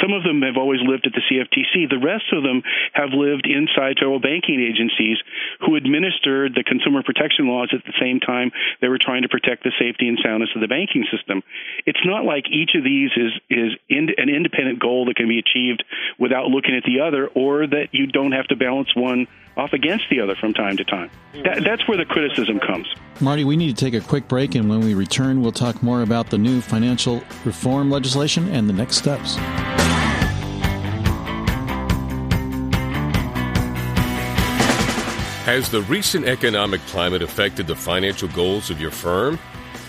some 0.02 0.14
of 0.14 0.24
them 0.24 0.42
have 0.42 0.58
always 0.58 0.80
lived 0.82 1.08
at 1.08 1.14
the 1.14 1.22
CFTC. 1.22 1.90
The 1.90 2.00
rest 2.00 2.32
of 2.32 2.44
them 2.44 2.64
have 2.94 3.10
lived 3.14 3.48
inside 3.48 3.98
federal 4.00 4.20
banking 4.20 4.62
agencies 4.62 5.18
who 5.62 5.76
administered 5.76 6.56
the 6.56 6.64
consumer 6.64 7.04
protection 7.04 7.48
laws 7.48 7.74
at 7.74 7.84
the 7.86 7.94
same 8.00 8.20
time 8.20 8.52
they 8.82 8.88
were 8.88 9.00
trying 9.00 9.24
to 9.24 9.30
protect 9.30 9.64
the 9.64 9.72
safety 9.80 10.08
and 10.08 10.20
soundness 10.24 10.50
of 10.56 10.62
the 10.62 10.68
banking 10.68 11.06
system. 11.12 11.44
It's 11.86 12.04
not 12.06 12.26
like 12.26 12.46
each 12.50 12.76
of 12.76 12.84
these 12.84 13.12
is 13.16 13.32
is 13.50 13.72
in, 13.90 14.10
an 14.18 14.30
independent 14.30 14.80
goal 14.80 15.06
that 15.06 15.16
can 15.16 15.28
be 15.28 15.40
achieved 15.40 15.84
without 16.20 16.48
looking 16.48 16.76
at 16.76 16.84
the 16.84 17.02
other, 17.02 17.28
or 17.28 17.68
that 17.68 17.90
you 17.92 18.08
don't 18.08 18.32
have 18.32 18.48
to 18.48 18.56
balance 18.56 18.96
one 18.96 19.28
off 19.56 19.74
against 19.74 20.06
the 20.10 20.20
other 20.20 20.36
from 20.36 20.54
time 20.54 20.78
to 20.78 20.84
time. 20.84 21.10
That, 21.44 21.64
that's 21.64 21.88
where 21.88 21.98
the 21.98 22.06
criticism 22.06 22.60
comes. 22.60 22.88
Marty, 23.22 23.44
we 23.44 23.56
need 23.56 23.63
to 23.68 23.74
take 23.74 23.94
a 23.94 24.02
quick 24.06 24.28
break, 24.28 24.56
and 24.56 24.70
when 24.70 24.82
we 24.82 24.94
return, 24.94 25.42
we'll 25.42 25.52
talk 25.52 25.82
more 25.84 26.02
about 26.02 26.30
the 26.30 26.38
new 26.38 26.62
financial 26.62 27.22
reform 27.46 27.92
legislation 27.92 28.48
and 28.50 28.68
the 28.68 28.74
next 28.74 28.98
steps. 28.98 29.36
Has 35.46 35.70
the 35.70 35.82
recent 35.84 36.26
economic 36.26 36.80
climate 36.88 37.22
affected 37.22 37.68
the 37.68 37.76
financial 37.76 38.30
goals 38.30 38.70
of 38.70 38.80
your 38.80 38.92
firm? 38.92 39.38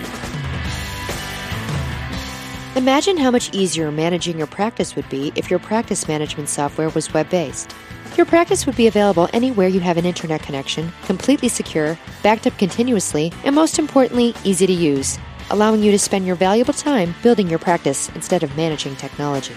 Imagine 2.75 3.15
how 3.15 3.31
much 3.31 3.53
easier 3.53 3.89
managing 3.89 4.37
your 4.37 4.47
practice 4.47 4.97
would 4.97 5.07
be 5.07 5.31
if 5.35 5.49
your 5.49 5.59
practice 5.59 6.09
management 6.09 6.49
software 6.49 6.89
was 6.89 7.13
web 7.13 7.29
based. 7.29 7.73
Your 8.17 8.25
practice 8.25 8.65
would 8.65 8.75
be 8.75 8.87
available 8.87 9.29
anywhere 9.31 9.67
you 9.67 9.79
have 9.79 9.97
an 9.97 10.05
internet 10.05 10.41
connection, 10.41 10.91
completely 11.03 11.49
secure, 11.49 11.99
backed 12.23 12.47
up 12.47 12.57
continuously, 12.57 13.31
and 13.43 13.53
most 13.53 13.77
importantly, 13.77 14.33
easy 14.43 14.65
to 14.65 14.73
use, 14.73 15.19
allowing 15.51 15.83
you 15.83 15.91
to 15.91 15.99
spend 15.99 16.25
your 16.25 16.35
valuable 16.35 16.73
time 16.73 17.13
building 17.21 17.47
your 17.47 17.59
practice 17.59 18.09
instead 18.15 18.41
of 18.41 18.57
managing 18.57 18.95
technology. 18.95 19.53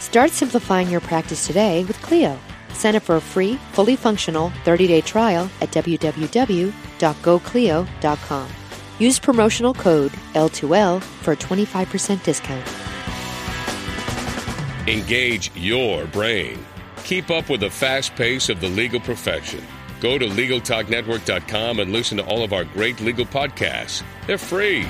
Start 0.00 0.32
simplifying 0.32 0.90
your 0.90 1.00
practice 1.00 1.46
today 1.46 1.84
with 1.84 2.02
Clio. 2.02 2.36
Sign 2.72 2.96
up 2.96 3.04
for 3.04 3.14
a 3.14 3.20
free, 3.20 3.54
fully 3.74 3.94
functional 3.94 4.50
30 4.64 4.88
day 4.88 5.00
trial 5.00 5.48
at 5.60 5.70
www.goclio.com. 5.70 6.72
Use 8.98 9.18
promotional 9.20 9.74
code 9.74 10.10
L2L 10.34 11.00
for 11.00 11.32
a 11.32 11.36
25% 11.36 12.24
discount. 12.24 12.66
Engage 14.88 15.54
your 15.54 16.06
brain. 16.06 16.58
Keep 17.04 17.30
up 17.30 17.48
with 17.48 17.60
the 17.60 17.70
fast 17.70 18.14
pace 18.14 18.48
of 18.48 18.60
the 18.60 18.68
legal 18.68 19.00
profession. 19.00 19.62
Go 20.00 20.18
to 20.18 20.26
LegalTalkNetwork.com 20.26 21.78
and 21.80 21.92
listen 21.92 22.16
to 22.18 22.24
all 22.26 22.42
of 22.42 22.52
our 22.52 22.64
great 22.64 23.00
legal 23.00 23.24
podcasts. 23.24 24.02
They're 24.26 24.38
free. 24.38 24.86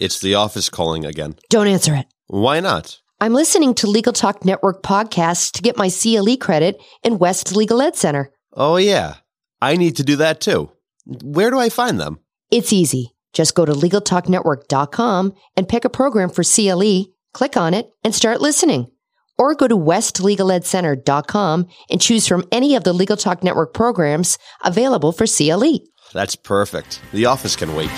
It's 0.00 0.20
the 0.20 0.34
office 0.34 0.70
calling 0.70 1.04
again. 1.04 1.34
Don't 1.50 1.66
answer 1.66 1.94
it. 1.94 2.06
Why 2.28 2.60
not? 2.60 3.00
I'm 3.20 3.34
listening 3.34 3.74
to 3.74 3.86
Legal 3.86 4.14
Talk 4.14 4.46
Network 4.46 4.82
podcasts 4.82 5.50
to 5.52 5.62
get 5.62 5.76
my 5.76 5.90
CLE 5.90 6.38
credit 6.38 6.80
in 7.02 7.18
West 7.18 7.54
Legal 7.54 7.82
Ed 7.82 7.96
Center. 7.96 8.32
Oh, 8.54 8.76
yeah. 8.76 9.16
I 9.60 9.76
need 9.76 9.96
to 9.96 10.02
do 10.02 10.16
that 10.16 10.40
too. 10.40 10.70
Where 11.04 11.50
do 11.50 11.58
I 11.58 11.68
find 11.68 12.00
them? 12.00 12.20
It's 12.50 12.72
easy. 12.72 13.14
Just 13.32 13.54
go 13.54 13.64
to 13.64 13.72
LegalTalkNetwork.com 13.72 15.34
and 15.56 15.68
pick 15.68 15.84
a 15.84 15.90
program 15.90 16.30
for 16.30 16.42
CLE, 16.42 17.06
click 17.32 17.56
on 17.56 17.74
it, 17.74 17.90
and 18.02 18.14
start 18.14 18.40
listening. 18.40 18.90
Or 19.38 19.54
go 19.54 19.68
to 19.68 19.76
WestLegalEdCenter.com 19.76 21.66
and 21.90 22.00
choose 22.00 22.26
from 22.26 22.44
any 22.52 22.74
of 22.74 22.84
the 22.84 22.92
Legal 22.92 23.16
Talk 23.16 23.42
Network 23.42 23.72
programs 23.72 24.36
available 24.62 25.12
for 25.12 25.26
CLE. 25.26 25.80
That's 26.12 26.36
perfect. 26.36 27.00
The 27.12 27.26
office 27.26 27.56
can 27.56 27.74
wait. 27.74 27.90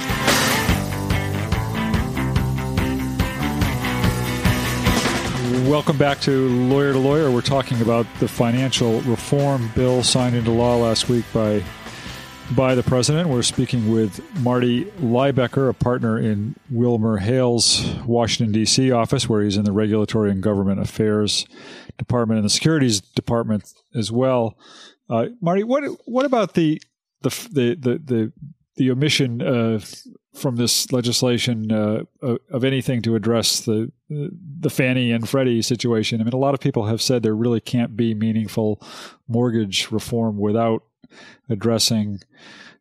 Welcome 5.68 5.96
back 5.96 6.20
to 6.22 6.48
Lawyer 6.48 6.92
to 6.92 6.98
Lawyer. 6.98 7.30
We're 7.30 7.40
talking 7.40 7.80
about 7.80 8.06
the 8.20 8.28
financial 8.28 9.00
reform 9.02 9.70
bill 9.74 10.02
signed 10.02 10.36
into 10.36 10.50
law 10.50 10.76
last 10.76 11.08
week 11.08 11.24
by 11.32 11.64
by 12.54 12.74
the 12.74 12.82
president. 12.82 13.28
We're 13.28 13.42
speaking 13.42 13.90
with 13.92 14.20
Marty 14.40 14.84
Lybecker, 15.00 15.68
a 15.68 15.74
partner 15.74 16.18
in 16.18 16.54
Wilmer 16.70 17.18
Hale's 17.18 17.84
Washington 18.06 18.52
D.C. 18.52 18.90
office, 18.90 19.28
where 19.28 19.42
he's 19.42 19.56
in 19.56 19.64
the 19.64 19.72
Regulatory 19.72 20.30
and 20.30 20.42
Government 20.42 20.80
Affairs 20.80 21.46
Department 21.98 22.38
and 22.38 22.44
the 22.44 22.50
Securities 22.50 23.00
Department 23.00 23.72
as 23.94 24.12
well. 24.12 24.56
Uh, 25.08 25.26
Marty, 25.40 25.64
what 25.64 25.84
what 26.04 26.26
about 26.26 26.54
the 26.54 26.80
the 27.22 27.30
the 27.50 28.00
the 28.04 28.32
the, 28.76 28.90
omission 28.90 29.42
uh, 29.42 29.80
from 30.34 30.56
this 30.56 30.92
legislation 30.92 31.70
uh, 31.70 32.04
of 32.50 32.64
anything 32.64 33.02
to 33.02 33.14
address 33.14 33.60
the 33.60 33.90
the 34.08 34.70
Fannie 34.70 35.12
and 35.12 35.28
Freddie 35.28 35.62
situation. 35.62 36.20
I 36.20 36.24
mean, 36.24 36.32
a 36.32 36.38
lot 36.38 36.54
of 36.54 36.60
people 36.60 36.86
have 36.86 37.00
said 37.02 37.22
there 37.22 37.34
really 37.36 37.60
can't 37.60 37.96
be 37.96 38.14
meaningful 38.14 38.82
mortgage 39.28 39.90
reform 39.90 40.38
without 40.38 40.82
addressing 41.48 42.20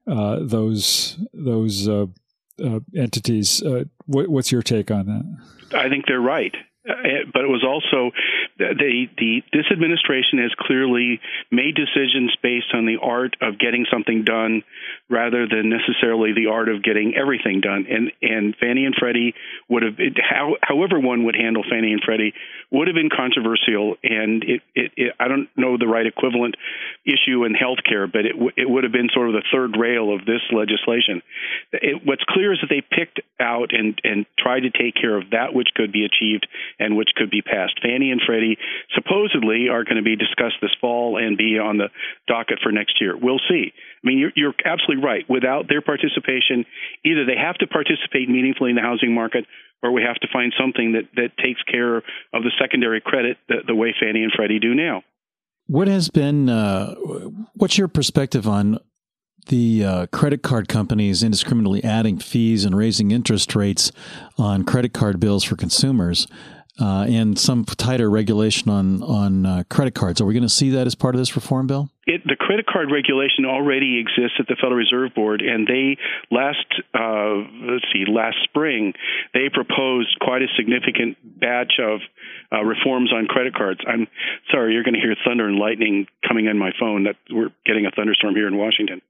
uh, 0.07 0.39
those 0.41 1.19
those 1.33 1.87
uh, 1.87 2.07
uh 2.63 2.79
entities. 2.95 3.61
Uh, 3.61 3.85
what, 4.05 4.27
what's 4.29 4.51
your 4.51 4.61
take 4.61 4.91
on 4.91 5.05
that? 5.05 5.77
I 5.77 5.89
think 5.89 6.05
they're 6.07 6.19
right. 6.19 6.55
Uh, 6.81 7.29
but 7.31 7.43
it 7.43 7.49
was 7.49 7.61
also 7.61 8.09
the 8.57 9.05
the 9.15 9.43
this 9.53 9.69
administration 9.71 10.41
has 10.41 10.49
clearly 10.57 11.21
made 11.51 11.75
decisions 11.75 12.33
based 12.41 12.73
on 12.73 12.87
the 12.87 12.97
art 12.97 13.37
of 13.39 13.59
getting 13.59 13.85
something 13.85 14.23
done 14.23 14.63
rather 15.07 15.45
than 15.45 15.69
necessarily 15.69 16.33
the 16.33 16.49
art 16.49 16.69
of 16.69 16.81
getting 16.81 17.13
everything 17.13 17.61
done. 17.61 17.85
And 17.85 18.11
and 18.23 18.55
Fannie 18.57 18.85
and 18.85 18.95
Freddie 18.97 19.35
would 19.69 19.83
have 19.83 19.99
it, 19.99 20.17
how, 20.17 20.57
however 20.59 20.99
one 20.99 21.25
would 21.25 21.35
handle 21.35 21.61
Fannie 21.69 21.93
and 21.93 22.01
Freddie 22.03 22.33
would 22.71 22.87
have 22.87 22.95
been 22.95 23.11
controversial 23.13 23.97
and 24.01 24.43
it, 24.43 24.61
it, 24.73 24.91
it 24.97 25.13
I 25.19 25.27
don't 25.27 25.49
know 25.55 25.77
the 25.77 25.87
right 25.87 26.07
equivalent 26.07 26.55
issue 27.05 27.45
in 27.45 27.53
healthcare 27.53 28.11
but 28.11 28.25
it 28.25 28.33
it 28.57 28.67
would 28.67 28.85
have 28.85 28.93
been 28.93 29.09
sort 29.13 29.29
of 29.29 29.33
the 29.37 29.45
third 29.53 29.77
rail 29.77 30.09
of 30.09 30.25
this 30.25 30.41
legislation. 30.49 31.21
What's 32.05 32.23
clear 32.25 32.53
is 32.53 32.59
that 32.61 32.73
they 32.73 32.81
picked 32.81 33.21
out 33.39 33.69
and 33.69 34.01
and 34.03 34.25
tried 34.39 34.61
to 34.61 34.71
take 34.71 34.95
care 34.95 35.15
of 35.15 35.29
that 35.29 35.53
which 35.53 35.69
could 35.75 35.91
be 35.91 36.05
achieved 36.09 36.47
and 36.81 36.97
which 36.97 37.09
could 37.15 37.29
be 37.29 37.41
passed. 37.41 37.79
Fannie 37.81 38.11
and 38.11 38.21
Freddie 38.25 38.57
supposedly 38.93 39.69
are 39.69 39.83
going 39.83 39.97
to 39.97 40.03
be 40.03 40.15
discussed 40.15 40.57
this 40.61 40.75
fall 40.81 41.17
and 41.17 41.37
be 41.37 41.59
on 41.59 41.77
the 41.77 41.89
docket 42.27 42.59
for 42.63 42.71
next 42.71 42.99
year. 42.99 43.15
We'll 43.15 43.41
see. 43.47 43.71
I 43.71 44.03
mean, 44.03 44.17
you're, 44.17 44.33
you're 44.35 44.55
absolutely 44.65 45.05
right. 45.05 45.23
Without 45.29 45.69
their 45.69 45.81
participation, 45.81 46.65
either 47.05 47.25
they 47.25 47.37
have 47.37 47.55
to 47.59 47.67
participate 47.67 48.27
meaningfully 48.27 48.71
in 48.71 48.75
the 48.75 48.81
housing 48.81 49.13
market 49.13 49.45
or 49.83 49.91
we 49.91 50.03
have 50.03 50.17
to 50.17 50.27
find 50.31 50.53
something 50.59 50.93
that, 50.93 51.09
that 51.15 51.37
takes 51.37 51.61
care 51.63 51.97
of 51.97 52.43
the 52.43 52.51
secondary 52.59 53.01
credit 53.01 53.37
the, 53.47 53.55
the 53.67 53.75
way 53.75 53.93
Fannie 53.99 54.23
and 54.23 54.31
Freddie 54.35 54.59
do 54.59 54.73
now. 54.73 55.03
What 55.67 55.87
has 55.87 56.09
been, 56.09 56.49
uh, 56.49 56.95
what's 57.53 57.77
your 57.77 57.87
perspective 57.87 58.47
on 58.47 58.79
the 59.47 59.83
uh, 59.83 60.05
credit 60.07 60.43
card 60.43 60.67
companies 60.67 61.23
indiscriminately 61.23 61.83
adding 61.83 62.19
fees 62.19 62.65
and 62.65 62.75
raising 62.75 63.11
interest 63.11 63.55
rates 63.55 63.91
on 64.37 64.63
credit 64.63 64.93
card 64.93 65.19
bills 65.19 65.43
for 65.43 65.55
consumers? 65.55 66.27
Uh, 66.79 67.05
and 67.07 67.37
some 67.37 67.65
tighter 67.65 68.09
regulation 68.09 68.69
on 68.69 69.03
on 69.03 69.45
uh, 69.45 69.63
credit 69.69 69.95
cards. 69.95 70.21
Are 70.21 70.25
we 70.25 70.33
going 70.33 70.43
to 70.43 70.49
see 70.49 70.69
that 70.71 70.87
as 70.87 70.95
part 70.95 71.15
of 71.15 71.19
this 71.19 71.35
reform 71.35 71.67
bill? 71.67 71.89
It, 72.07 72.21
the 72.25 72.35
credit 72.35 72.65
card 72.65 72.89
regulation 72.91 73.45
already 73.45 73.99
exists 73.99 74.37
at 74.39 74.47
the 74.47 74.55
Federal 74.55 74.75
Reserve 74.77 75.13
Board, 75.13 75.41
and 75.41 75.67
they 75.67 75.97
last 76.31 76.65
uh, 76.93 77.35
let's 77.71 77.85
see 77.93 78.05
last 78.07 78.37
spring 78.43 78.93
they 79.33 79.49
proposed 79.53 80.17
quite 80.19 80.41
a 80.41 80.47
significant 80.57 81.17
batch 81.23 81.73
of 81.79 81.99
uh, 82.51 82.63
reforms 82.63 83.11
on 83.13 83.27
credit 83.27 83.53
cards. 83.53 83.79
I'm 83.87 84.07
sorry, 84.51 84.73
you're 84.73 84.83
going 84.83 84.95
to 84.95 85.01
hear 85.01 85.15
thunder 85.25 85.47
and 85.47 85.57
lightning 85.57 86.07
coming 86.27 86.47
on 86.47 86.57
my 86.57 86.71
phone. 86.79 87.03
That 87.03 87.15
we're 87.29 87.51
getting 87.65 87.85
a 87.85 87.91
thunderstorm 87.91 88.35
here 88.35 88.47
in 88.47 88.57
Washington. 88.57 89.01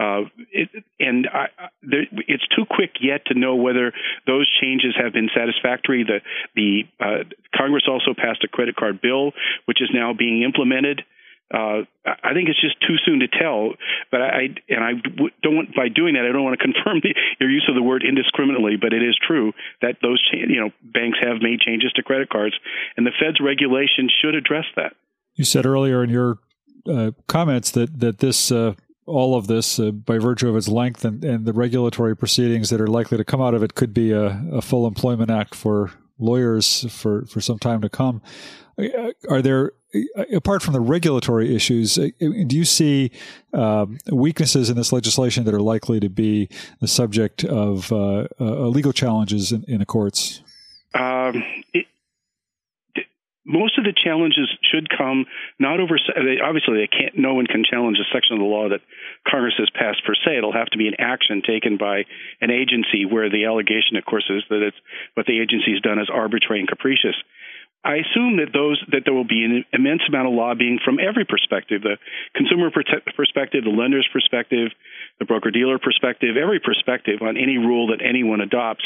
Uh, 0.00 0.22
it, 0.50 0.70
and 0.98 1.28
I, 1.28 1.48
there, 1.82 2.06
it's 2.26 2.46
too 2.56 2.64
quick 2.64 2.92
yet 3.02 3.26
to 3.26 3.38
know 3.38 3.56
whether 3.56 3.92
those 4.26 4.48
changes 4.62 4.96
have 4.96 5.12
been 5.12 5.28
satisfactory. 5.36 6.04
The 6.04 6.20
the 6.56 6.88
uh, 6.98 7.28
Congress 7.54 7.84
also 7.86 8.14
passed 8.16 8.42
a 8.42 8.48
credit 8.48 8.76
card 8.76 9.02
bill, 9.02 9.32
which 9.66 9.82
is 9.82 9.90
now 9.92 10.14
being 10.16 10.42
implemented. 10.42 11.02
Uh, 11.52 11.82
I 12.06 12.32
think 12.32 12.48
it's 12.48 12.60
just 12.62 12.80
too 12.80 12.96
soon 13.04 13.20
to 13.20 13.28
tell. 13.28 13.74
But 14.10 14.22
I 14.22 14.56
and 14.70 14.80
I 14.80 14.92
don't 15.42 15.56
want 15.56 15.76
by 15.76 15.88
doing 15.88 16.14
that 16.14 16.24
I 16.24 16.32
don't 16.32 16.44
want 16.44 16.58
to 16.58 16.64
confirm 16.72 17.00
the, 17.02 17.12
your 17.38 17.50
use 17.50 17.66
of 17.68 17.74
the 17.74 17.82
word 17.82 18.02
indiscriminately. 18.02 18.76
But 18.80 18.94
it 18.94 19.02
is 19.02 19.18
true 19.20 19.52
that 19.82 19.96
those 20.00 20.22
cha- 20.32 20.48
you 20.48 20.64
know 20.64 20.70
banks 20.80 21.18
have 21.20 21.42
made 21.42 21.60
changes 21.60 21.92
to 21.96 22.02
credit 22.02 22.30
cards, 22.30 22.54
and 22.96 23.04
the 23.04 23.12
Fed's 23.20 23.40
regulation 23.40 24.08
should 24.08 24.34
address 24.34 24.64
that. 24.76 24.96
You 25.34 25.44
said 25.44 25.66
earlier 25.66 26.02
in 26.02 26.08
your 26.08 26.38
uh, 26.88 27.10
comments 27.26 27.70
that 27.72 28.00
that 28.00 28.20
this 28.20 28.50
uh, 28.50 28.74
all 29.06 29.34
of 29.34 29.46
this, 29.46 29.78
uh, 29.78 29.90
by 29.90 30.18
virtue 30.18 30.48
of 30.48 30.56
its 30.56 30.68
length 30.68 31.04
and, 31.04 31.24
and, 31.24 31.46
the 31.46 31.52
regulatory 31.52 32.16
proceedings 32.16 32.70
that 32.70 32.80
are 32.80 32.86
likely 32.86 33.16
to 33.18 33.24
come 33.24 33.40
out 33.40 33.54
of 33.54 33.62
it, 33.62 33.74
could 33.74 33.92
be 33.92 34.12
a, 34.12 34.42
a 34.52 34.62
full 34.62 34.86
employment 34.86 35.30
act 35.30 35.54
for 35.54 35.92
lawyers 36.18 36.86
for, 36.90 37.24
for 37.26 37.40
some 37.40 37.58
time 37.58 37.80
to 37.80 37.88
come. 37.88 38.22
Uh, 38.78 39.10
are 39.28 39.42
there, 39.42 39.72
uh, 39.94 40.24
apart 40.34 40.62
from 40.62 40.72
the 40.72 40.80
regulatory 40.80 41.54
issues, 41.54 41.98
uh, 41.98 42.08
do 42.20 42.56
you 42.56 42.64
see 42.64 43.10
um, 43.52 43.98
weaknesses 44.10 44.70
in 44.70 44.76
this 44.76 44.92
legislation 44.92 45.44
that 45.44 45.54
are 45.54 45.60
likely 45.60 45.98
to 46.00 46.08
be 46.08 46.48
the 46.80 46.88
subject 46.88 47.44
of 47.44 47.92
uh, 47.92 48.26
uh, 48.38 48.68
legal 48.68 48.92
challenges 48.92 49.52
in, 49.52 49.64
in 49.66 49.78
the 49.78 49.86
courts? 49.86 50.42
Um, 50.94 51.44
most 53.50 53.76
of 53.78 53.84
the 53.84 53.92
challenges 53.92 54.46
should 54.70 54.86
come 54.88 55.26
not 55.58 55.80
over. 55.82 55.98
Obviously, 55.98 56.78
they 56.78 56.86
can't. 56.86 57.18
No 57.18 57.34
one 57.34 57.50
can 57.50 57.66
challenge 57.66 57.98
a 57.98 58.06
section 58.14 58.38
of 58.38 58.40
the 58.40 58.46
law 58.46 58.70
that 58.70 58.80
Congress 59.26 59.58
has 59.58 59.68
passed 59.74 60.06
per 60.06 60.14
se. 60.14 60.38
It'll 60.38 60.54
have 60.54 60.70
to 60.70 60.78
be 60.78 60.86
an 60.86 61.02
action 61.02 61.42
taken 61.42 61.76
by 61.76 62.06
an 62.40 62.50
agency 62.54 63.04
where 63.04 63.28
the 63.28 63.50
allegation, 63.50 63.98
of 63.98 64.06
course, 64.06 64.30
is 64.30 64.46
that 64.48 64.62
it's 64.62 64.78
what 65.14 65.26
the 65.26 65.42
agency 65.42 65.74
has 65.74 65.82
done 65.82 65.98
is 65.98 66.06
arbitrary 66.06 66.60
and 66.62 66.68
capricious. 66.70 67.18
I 67.82 68.04
assume 68.04 68.36
that 68.36 68.52
those 68.52 68.78
that 68.92 69.02
there 69.08 69.14
will 69.14 69.26
be 69.26 69.42
an 69.42 69.64
immense 69.72 70.02
amount 70.06 70.28
of 70.28 70.34
lobbying 70.34 70.78
from 70.84 71.00
every 71.00 71.24
perspective: 71.24 71.82
the 71.82 71.96
consumer 72.36 72.70
perspective, 72.70 73.64
the 73.64 73.74
lender's 73.74 74.06
perspective, 74.12 74.68
the 75.18 75.24
broker 75.24 75.50
dealer 75.50 75.78
perspective, 75.78 76.36
every 76.36 76.60
perspective 76.60 77.22
on 77.22 77.36
any 77.36 77.56
rule 77.56 77.88
that 77.88 78.04
anyone 78.04 78.40
adopts. 78.40 78.84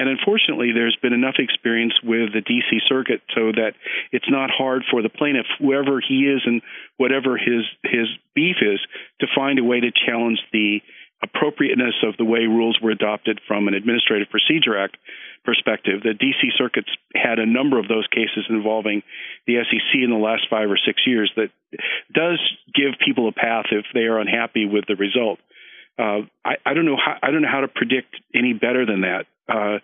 And 0.00 0.08
unfortunately, 0.08 0.72
there's 0.72 0.96
been 1.02 1.12
enough 1.12 1.36
experience 1.38 1.92
with 2.02 2.32
the 2.32 2.40
DC 2.40 2.80
circuit 2.88 3.20
so 3.36 3.52
that 3.52 3.72
it's 4.12 4.30
not 4.30 4.48
hard 4.48 4.82
for 4.90 5.02
the 5.02 5.10
plaintiff, 5.10 5.44
whoever 5.58 6.00
he 6.00 6.24
is 6.24 6.40
and 6.46 6.62
whatever 6.96 7.36
his 7.36 7.68
his 7.84 8.08
beef 8.34 8.56
is, 8.62 8.80
to 9.20 9.26
find 9.36 9.58
a 9.58 9.64
way 9.64 9.80
to 9.80 9.92
challenge 9.92 10.38
the 10.54 10.80
appropriateness 11.22 12.00
of 12.02 12.16
the 12.16 12.24
way 12.24 12.48
rules 12.48 12.80
were 12.82 12.90
adopted 12.90 13.42
from 13.46 13.68
an 13.68 13.74
Administrative 13.74 14.30
Procedure 14.30 14.78
Act 14.78 14.96
perspective. 15.44 16.00
The 16.02 16.16
DC 16.16 16.56
circuits 16.56 16.88
had 17.14 17.38
a 17.38 17.44
number 17.44 17.78
of 17.78 17.86
those 17.86 18.06
cases 18.06 18.46
involving 18.48 19.02
the 19.46 19.60
SEC 19.68 20.00
in 20.00 20.08
the 20.08 20.16
last 20.16 20.48
five 20.48 20.70
or 20.70 20.78
six 20.78 21.02
years 21.06 21.30
that 21.36 21.50
does 22.10 22.40
give 22.74 22.96
people 23.04 23.28
a 23.28 23.32
path 23.32 23.66
if 23.70 23.84
they 23.92 24.08
are 24.08 24.18
unhappy 24.18 24.64
with 24.64 24.86
the 24.88 24.96
result. 24.96 25.40
Uh, 26.00 26.22
I, 26.44 26.54
I, 26.64 26.72
don't 26.72 26.86
know 26.86 26.96
how 26.96 27.16
I 27.22 27.30
don't 27.30 27.42
know 27.42 27.50
how 27.52 27.60
to 27.60 27.68
predict 27.68 28.16
any 28.34 28.54
better 28.54 28.86
than 28.86 29.02
that 29.02 29.26
uh, 29.50 29.78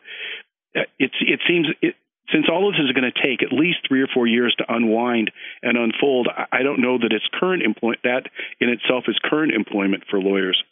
it, 0.75 1.11
it 1.21 1.41
seems 1.47 1.67
it, 1.83 1.95
since 2.33 2.47
all 2.51 2.69
of 2.69 2.75
this 2.75 2.85
is 2.85 2.93
going 2.93 3.11
to 3.11 3.23
take 3.23 3.43
at 3.43 3.53
least 3.53 3.79
three 3.87 4.03
or 4.03 4.09
four 4.13 4.27
years 4.27 4.55
to 4.59 4.65
unwind 4.69 5.31
and 5.63 5.79
unfold, 5.79 6.29
I 6.51 6.63
don't 6.63 6.81
know 6.81 6.99
that 6.99 7.13
it's 7.13 7.27
current 7.33 7.63
employment 7.63 8.01
that 8.03 8.25
in 8.61 8.69
itself 8.69 9.05
is 9.07 9.17
current 9.23 9.53
employment 9.53 10.05
for 10.11 10.21
lawyers. 10.21 10.63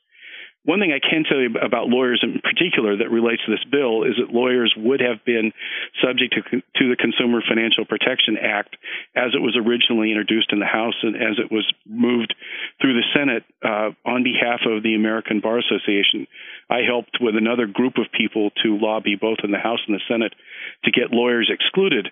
One 0.64 0.81
thing 0.81 0.96
I 0.96 0.98
can 0.98 1.24
tell 1.29 1.40
you 1.40 1.53
about 1.61 1.92
lawyers 1.92 2.24
in 2.24 2.40
particular 2.40 2.96
that 2.96 3.11
relates 3.11 3.44
to 3.44 3.53
this 3.53 3.64
bill 3.68 4.05
is 4.05 4.16
that 4.16 4.33
lawyers 4.33 4.72
would 4.77 5.00
have 5.00 5.20
been 5.24 5.53
subject 6.00 6.33
to, 6.35 6.61
to 6.81 6.85
the 6.88 6.96
Consumer 6.96 7.44
Financial 7.46 7.85
Protection 7.85 8.38
Act 8.40 8.77
as 9.14 9.37
it 9.37 9.44
was 9.44 9.61
originally 9.61 10.09
introduced 10.09 10.53
in 10.53 10.61
the 10.61 10.66
House 10.66 10.96
and 11.03 11.16
as 11.16 11.37
it 11.37 11.53
was 11.53 11.68
moved 11.85 12.35
through 12.81 12.94
the 12.94 13.05
Senate 13.12 13.44
uh, 13.61 13.92
on 14.09 14.24
behalf 14.24 14.64
of 14.64 14.83
the 14.83 14.94
American 14.96 15.40
Bar 15.40 15.61
Association. 15.61 16.27
I 16.70 16.81
helped 16.81 17.20
with 17.20 17.37
another 17.37 17.66
group 17.66 18.00
of 18.00 18.09
people 18.16 18.48
to 18.64 18.81
lobby 18.81 19.16
both 19.20 19.44
in 19.44 19.53
the 19.53 19.61
House 19.61 19.85
and 19.87 19.94
the 19.94 20.09
Senate 20.09 20.33
to 20.85 20.90
get 20.90 21.12
lawyers 21.12 21.53
excluded 21.53 22.09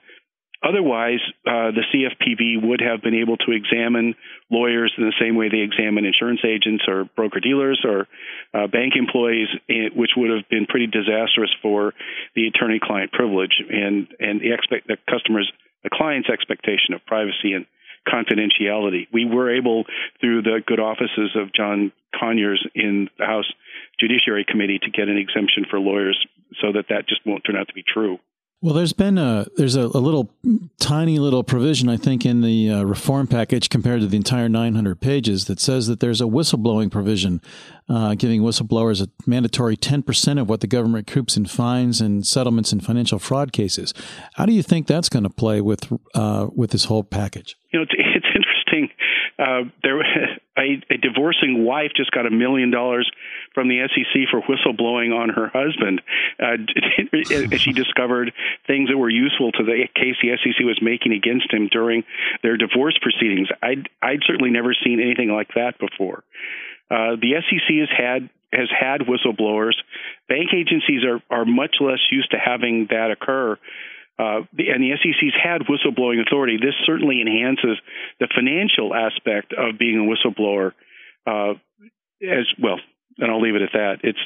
Otherwise, 0.62 1.20
uh, 1.44 1.74
the 1.74 1.82
CFPB 1.90 2.62
would 2.62 2.80
have 2.80 3.02
been 3.02 3.14
able 3.14 3.36
to 3.36 3.50
examine 3.50 4.14
lawyers 4.48 4.92
in 4.96 5.04
the 5.04 5.14
same 5.20 5.34
way 5.34 5.48
they 5.48 5.58
examine 5.58 6.04
insurance 6.04 6.40
agents 6.46 6.84
or 6.86 7.04
broker 7.16 7.40
dealers 7.40 7.84
or 7.84 8.06
uh, 8.54 8.68
bank 8.68 8.94
employees, 8.94 9.48
eh, 9.68 9.90
which 9.94 10.10
would 10.16 10.30
have 10.30 10.48
been 10.48 10.66
pretty 10.66 10.86
disastrous 10.86 11.50
for 11.60 11.94
the 12.36 12.46
attorney-client 12.46 13.10
privilege 13.10 13.58
and 13.68 14.06
and 14.20 14.40
the 14.40 14.52
expect 14.54 14.86
the 14.86 14.96
customers, 15.10 15.50
the 15.82 15.90
client's 15.90 16.30
expectation 16.30 16.94
of 16.94 17.04
privacy 17.06 17.54
and 17.54 17.66
confidentiality. 18.06 19.06
We 19.12 19.24
were 19.24 19.54
able, 19.54 19.84
through 20.20 20.42
the 20.42 20.60
good 20.64 20.80
offices 20.80 21.34
of 21.34 21.52
John 21.52 21.92
Conyers 22.18 22.64
in 22.74 23.08
the 23.18 23.26
House 23.26 23.50
Judiciary 23.98 24.44
Committee, 24.48 24.78
to 24.82 24.90
get 24.90 25.08
an 25.08 25.18
exemption 25.18 25.66
for 25.68 25.78
lawyers 25.78 26.18
so 26.60 26.72
that 26.72 26.86
that 26.90 27.08
just 27.08 27.26
won't 27.26 27.42
turn 27.44 27.56
out 27.56 27.68
to 27.68 27.74
be 27.74 27.82
true. 27.82 28.18
Well, 28.62 28.74
there's 28.74 28.92
been 28.92 29.18
a 29.18 29.46
there's 29.56 29.74
a, 29.74 29.86
a 29.86 29.98
little 29.98 30.30
tiny 30.78 31.18
little 31.18 31.42
provision 31.42 31.88
I 31.88 31.96
think 31.96 32.24
in 32.24 32.42
the 32.42 32.70
uh, 32.70 32.82
reform 32.84 33.26
package 33.26 33.68
compared 33.68 34.02
to 34.02 34.06
the 34.06 34.16
entire 34.16 34.48
900 34.48 35.00
pages 35.00 35.46
that 35.46 35.58
says 35.58 35.88
that 35.88 35.98
there's 35.98 36.20
a 36.20 36.26
whistleblowing 36.26 36.92
provision 36.92 37.40
uh, 37.88 38.14
giving 38.14 38.40
whistleblowers 38.42 39.02
a 39.02 39.08
mandatory 39.28 39.76
10% 39.76 40.40
of 40.40 40.48
what 40.48 40.60
the 40.60 40.68
government 40.68 41.08
coops 41.08 41.36
in 41.36 41.46
fines 41.46 42.00
and 42.00 42.24
settlements 42.24 42.72
in 42.72 42.78
financial 42.78 43.18
fraud 43.18 43.52
cases. 43.52 43.92
How 44.34 44.46
do 44.46 44.52
you 44.52 44.62
think 44.62 44.86
that's 44.86 45.08
going 45.08 45.24
to 45.24 45.30
play 45.30 45.60
with 45.60 45.92
uh, 46.14 46.46
with 46.54 46.70
this 46.70 46.84
whole 46.84 47.02
package? 47.02 47.56
You 47.72 47.80
know, 47.80 47.82
it's, 47.82 47.94
it's 47.96 48.26
interesting. 48.72 48.90
Uh, 49.38 49.70
there, 49.82 50.00
a, 50.58 50.82
a 50.90 50.96
divorcing 50.98 51.64
wife 51.64 51.92
just 51.96 52.10
got 52.10 52.26
a 52.26 52.30
million 52.30 52.70
dollars 52.70 53.10
from 53.54 53.68
the 53.68 53.86
SEC 53.88 54.28
for 54.30 54.40
whistleblowing 54.42 55.14
on 55.14 55.28
her 55.30 55.50
husband. 55.52 56.02
Uh, 56.40 57.56
she 57.58 57.72
discovered 57.72 58.32
things 58.66 58.88
that 58.88 58.98
were 58.98 59.10
useful 59.10 59.52
to 59.52 59.64
the 59.64 59.88
case 59.94 60.16
the 60.22 60.36
SEC 60.42 60.64
was 60.64 60.78
making 60.82 61.12
against 61.12 61.52
him 61.52 61.68
during 61.70 62.04
their 62.42 62.56
divorce 62.56 62.98
proceedings. 63.00 63.48
I'd, 63.62 63.88
I'd 64.00 64.20
certainly 64.26 64.50
never 64.50 64.74
seen 64.84 65.00
anything 65.00 65.30
like 65.30 65.48
that 65.54 65.78
before. 65.78 66.22
Uh, 66.90 67.16
the 67.16 67.40
SEC 67.48 67.74
has 67.80 67.88
had 67.96 68.28
has 68.52 68.68
had 68.68 69.00
whistleblowers. 69.00 69.72
Bank 70.28 70.50
agencies 70.54 71.02
are 71.04 71.22
are 71.30 71.46
much 71.46 71.76
less 71.80 72.00
used 72.10 72.32
to 72.32 72.36
having 72.38 72.88
that 72.90 73.10
occur. 73.10 73.58
Uh, 74.18 74.42
and 74.58 74.82
the 74.82 74.92
SEC's 75.02 75.34
had 75.42 75.62
whistleblowing 75.62 76.20
authority. 76.24 76.56
This 76.56 76.74
certainly 76.84 77.20
enhances 77.20 77.78
the 78.20 78.28
financial 78.34 78.94
aspect 78.94 79.52
of 79.52 79.78
being 79.78 79.98
a 79.98 80.08
whistleblower. 80.08 80.72
Uh, 81.26 81.54
as 82.22 82.46
well, 82.62 82.78
and 83.18 83.30
I'll 83.30 83.40
leave 83.40 83.56
it 83.56 83.62
at 83.62 83.72
that. 83.72 83.96
It's 84.02 84.18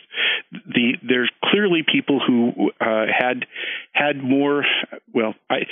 the 0.53 0.97
there's 1.07 1.31
clearly 1.45 1.83
people 1.83 2.21
who 2.25 2.71
uh, 2.81 3.07
had 3.07 3.47
had 3.93 4.23
more. 4.23 4.65
Well, 5.13 5.35
I 5.51 5.67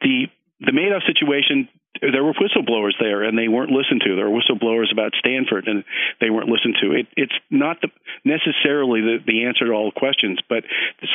the 0.00 0.26
the 0.60 0.72
Madoff 0.72 1.06
situation. 1.06 1.68
There 2.00 2.24
were 2.24 2.34
whistleblowers 2.34 2.94
there, 3.00 3.22
and 3.22 3.38
they 3.38 3.48
weren't 3.48 3.70
listened 3.70 4.02
to. 4.06 4.16
There 4.16 4.28
were 4.28 4.40
whistleblowers 4.40 4.92
about 4.92 5.12
Stanford, 5.18 5.68
and 5.68 5.84
they 6.20 6.30
weren't 6.30 6.48
listened 6.48 6.76
to. 6.82 6.92
It, 6.92 7.06
it's 7.16 7.38
not 7.50 7.80
the, 7.80 7.88
necessarily 8.24 9.00
the, 9.00 9.18
the 9.26 9.44
answer 9.44 9.66
to 9.66 9.72
all 9.72 9.92
questions, 9.92 10.40
but 10.48 10.64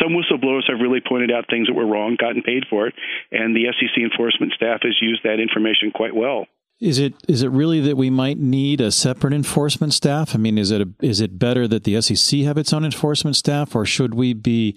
some 0.02 0.14
whistleblowers 0.14 0.70
have 0.70 0.80
really 0.82 1.02
pointed 1.02 1.32
out 1.32 1.46
things 1.50 1.68
that 1.68 1.74
were 1.74 1.88
wrong, 1.88 2.18
gotten 2.20 2.42
paid 2.42 2.66
for 2.70 2.88
it, 2.88 2.96
and 3.32 3.56
the 3.56 3.72
SEC 3.74 4.02
enforcement 4.02 4.54
staff 4.54 4.82
has 4.84 4.98
used 5.02 5.24
that 5.24 5.40
information 5.40 5.92
quite 5.92 6.16
well. 6.16 6.48
Is 6.82 6.98
it 6.98 7.14
is 7.28 7.44
it 7.44 7.52
really 7.52 7.80
that 7.82 7.96
we 7.96 8.10
might 8.10 8.40
need 8.40 8.82
a 8.82 8.92
separate 8.92 9.34
enforcement 9.34 9.94
staff? 9.94 10.34
I 10.34 10.40
mean, 10.40 10.58
is 10.58 10.72
it 10.72 10.82
a, 10.82 10.90
is 11.00 11.22
it 11.22 11.38
better 11.38 11.68
that 11.68 11.84
the 11.84 12.02
SEC 12.02 12.40
have 12.40 12.58
its 12.58 12.74
own 12.74 12.84
enforcement 12.84 13.36
staff, 13.36 13.76
or 13.76 13.86
should 13.86 14.16
we 14.16 14.34
be 14.34 14.76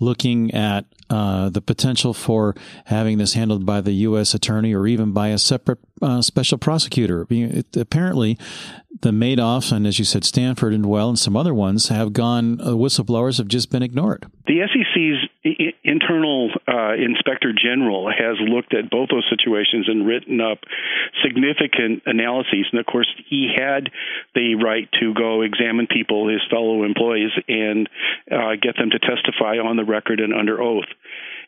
looking 0.00 0.52
at 0.54 0.86
uh, 1.10 1.50
the 1.50 1.60
potential 1.60 2.14
for 2.14 2.54
having 2.86 3.18
this 3.18 3.34
handled 3.34 3.66
by 3.66 3.82
the 3.82 3.92
U.S. 3.92 4.32
attorney 4.32 4.74
or 4.74 4.86
even 4.86 5.12
by 5.12 5.28
a 5.28 5.38
separate 5.38 5.78
uh, 6.00 6.22
special 6.22 6.56
prosecutor. 6.56 7.26
I 7.30 7.34
mean, 7.34 7.50
it, 7.58 7.76
apparently, 7.76 8.38
the 9.02 9.10
Madoffs 9.10 9.72
and, 9.72 9.86
as 9.86 9.98
you 9.98 10.06
said, 10.06 10.24
Stanford 10.24 10.72
and 10.72 10.86
Well 10.86 11.10
and 11.10 11.18
some 11.18 11.36
other 11.36 11.52
ones 11.52 11.88
have 11.88 12.14
gone. 12.14 12.60
Uh, 12.60 12.68
whistleblowers 12.70 13.36
have 13.36 13.48
just 13.48 13.70
been 13.70 13.82
ignored. 13.82 14.26
The 14.46 14.66
SEC's 14.72 15.28
internal 15.44 16.50
uh, 16.68 16.94
inspector 16.94 17.52
general 17.52 18.08
has 18.08 18.36
looked 18.40 18.74
at 18.74 18.90
both 18.90 19.08
those 19.10 19.26
situations 19.28 19.88
and 19.88 20.06
written 20.06 20.40
up 20.40 20.58
significant 21.24 22.02
analyses. 22.06 22.66
And 22.70 22.78
of 22.78 22.86
course, 22.86 23.08
he 23.28 23.50
had 23.54 23.90
the 24.34 24.54
right 24.54 24.88
to 25.00 25.14
go 25.14 25.42
examine 25.42 25.88
people, 25.88 26.28
his 26.28 26.42
fellow 26.48 26.84
employees, 26.84 27.32
and 27.48 27.88
uh, 28.30 28.54
get 28.60 28.76
them 28.76 28.90
to 28.90 28.98
testify 28.98 29.58
on 29.58 29.76
the 29.76 29.84
record 29.84 30.20
and 30.20 30.32
under 30.32 30.62
oath 30.62 30.88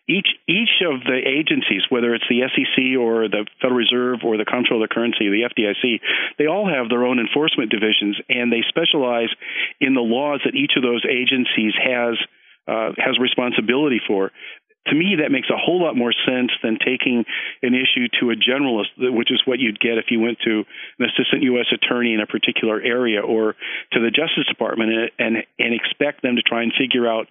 each 0.07 0.28
each 0.46 0.85
of 0.85 1.00
the 1.00 1.16
agencies, 1.16 1.83
whether 1.88 2.14
it's 2.14 2.28
the 2.28 2.44
SEC 2.44 3.00
or 3.00 3.28
the 3.28 3.46
Federal 3.61 3.78
Reserve 3.78 4.20
or 4.22 4.37
the 4.37 4.44
Comptroller 4.44 4.85
of 4.85 4.88
the 4.90 4.94
Currency, 4.94 5.33
the 5.33 5.48
FDIC, 5.48 6.00
they 6.37 6.46
all 6.46 6.68
have 6.68 6.90
their 6.90 7.04
own 7.04 7.18
enforcement 7.18 7.70
divisions, 7.70 8.20
and 8.28 8.52
they 8.52 8.62
specialize 8.68 9.33
in 9.80 9.94
the 9.94 10.04
laws 10.04 10.40
that 10.44 10.54
each 10.54 10.72
of 10.76 10.83
those 10.83 11.04
agencies 11.09 11.72
has 11.80 12.20
uh, 12.66 12.90
has 12.96 13.18
responsibility 13.18 14.00
for 14.07 14.33
to 14.86 14.94
me, 14.94 15.16
that 15.22 15.32
makes 15.32 15.48
a 15.48 15.56
whole 15.56 15.82
lot 15.82 15.96
more 15.96 16.12
sense 16.12 16.52
than 16.62 16.78
taking 16.78 17.24
an 17.62 17.74
issue 17.74 18.08
to 18.20 18.30
a 18.30 18.36
generalist, 18.36 18.92
which 18.98 19.32
is 19.32 19.40
what 19.46 19.58
you'd 19.58 19.80
get 19.80 19.96
if 19.96 20.06
you 20.10 20.20
went 20.20 20.38
to 20.44 20.64
an 20.98 21.06
assistant 21.08 21.42
U.S. 21.42 21.66
attorney 21.72 22.12
in 22.12 22.20
a 22.20 22.26
particular 22.26 22.80
area 22.80 23.20
or 23.20 23.54
to 23.92 24.00
the 24.00 24.10
Justice 24.10 24.46
Department 24.48 24.92
and, 24.92 25.10
and, 25.18 25.36
and 25.58 25.74
expect 25.74 26.22
them 26.22 26.36
to 26.36 26.42
try 26.42 26.62
and 26.62 26.72
figure 26.76 27.08
out 27.08 27.28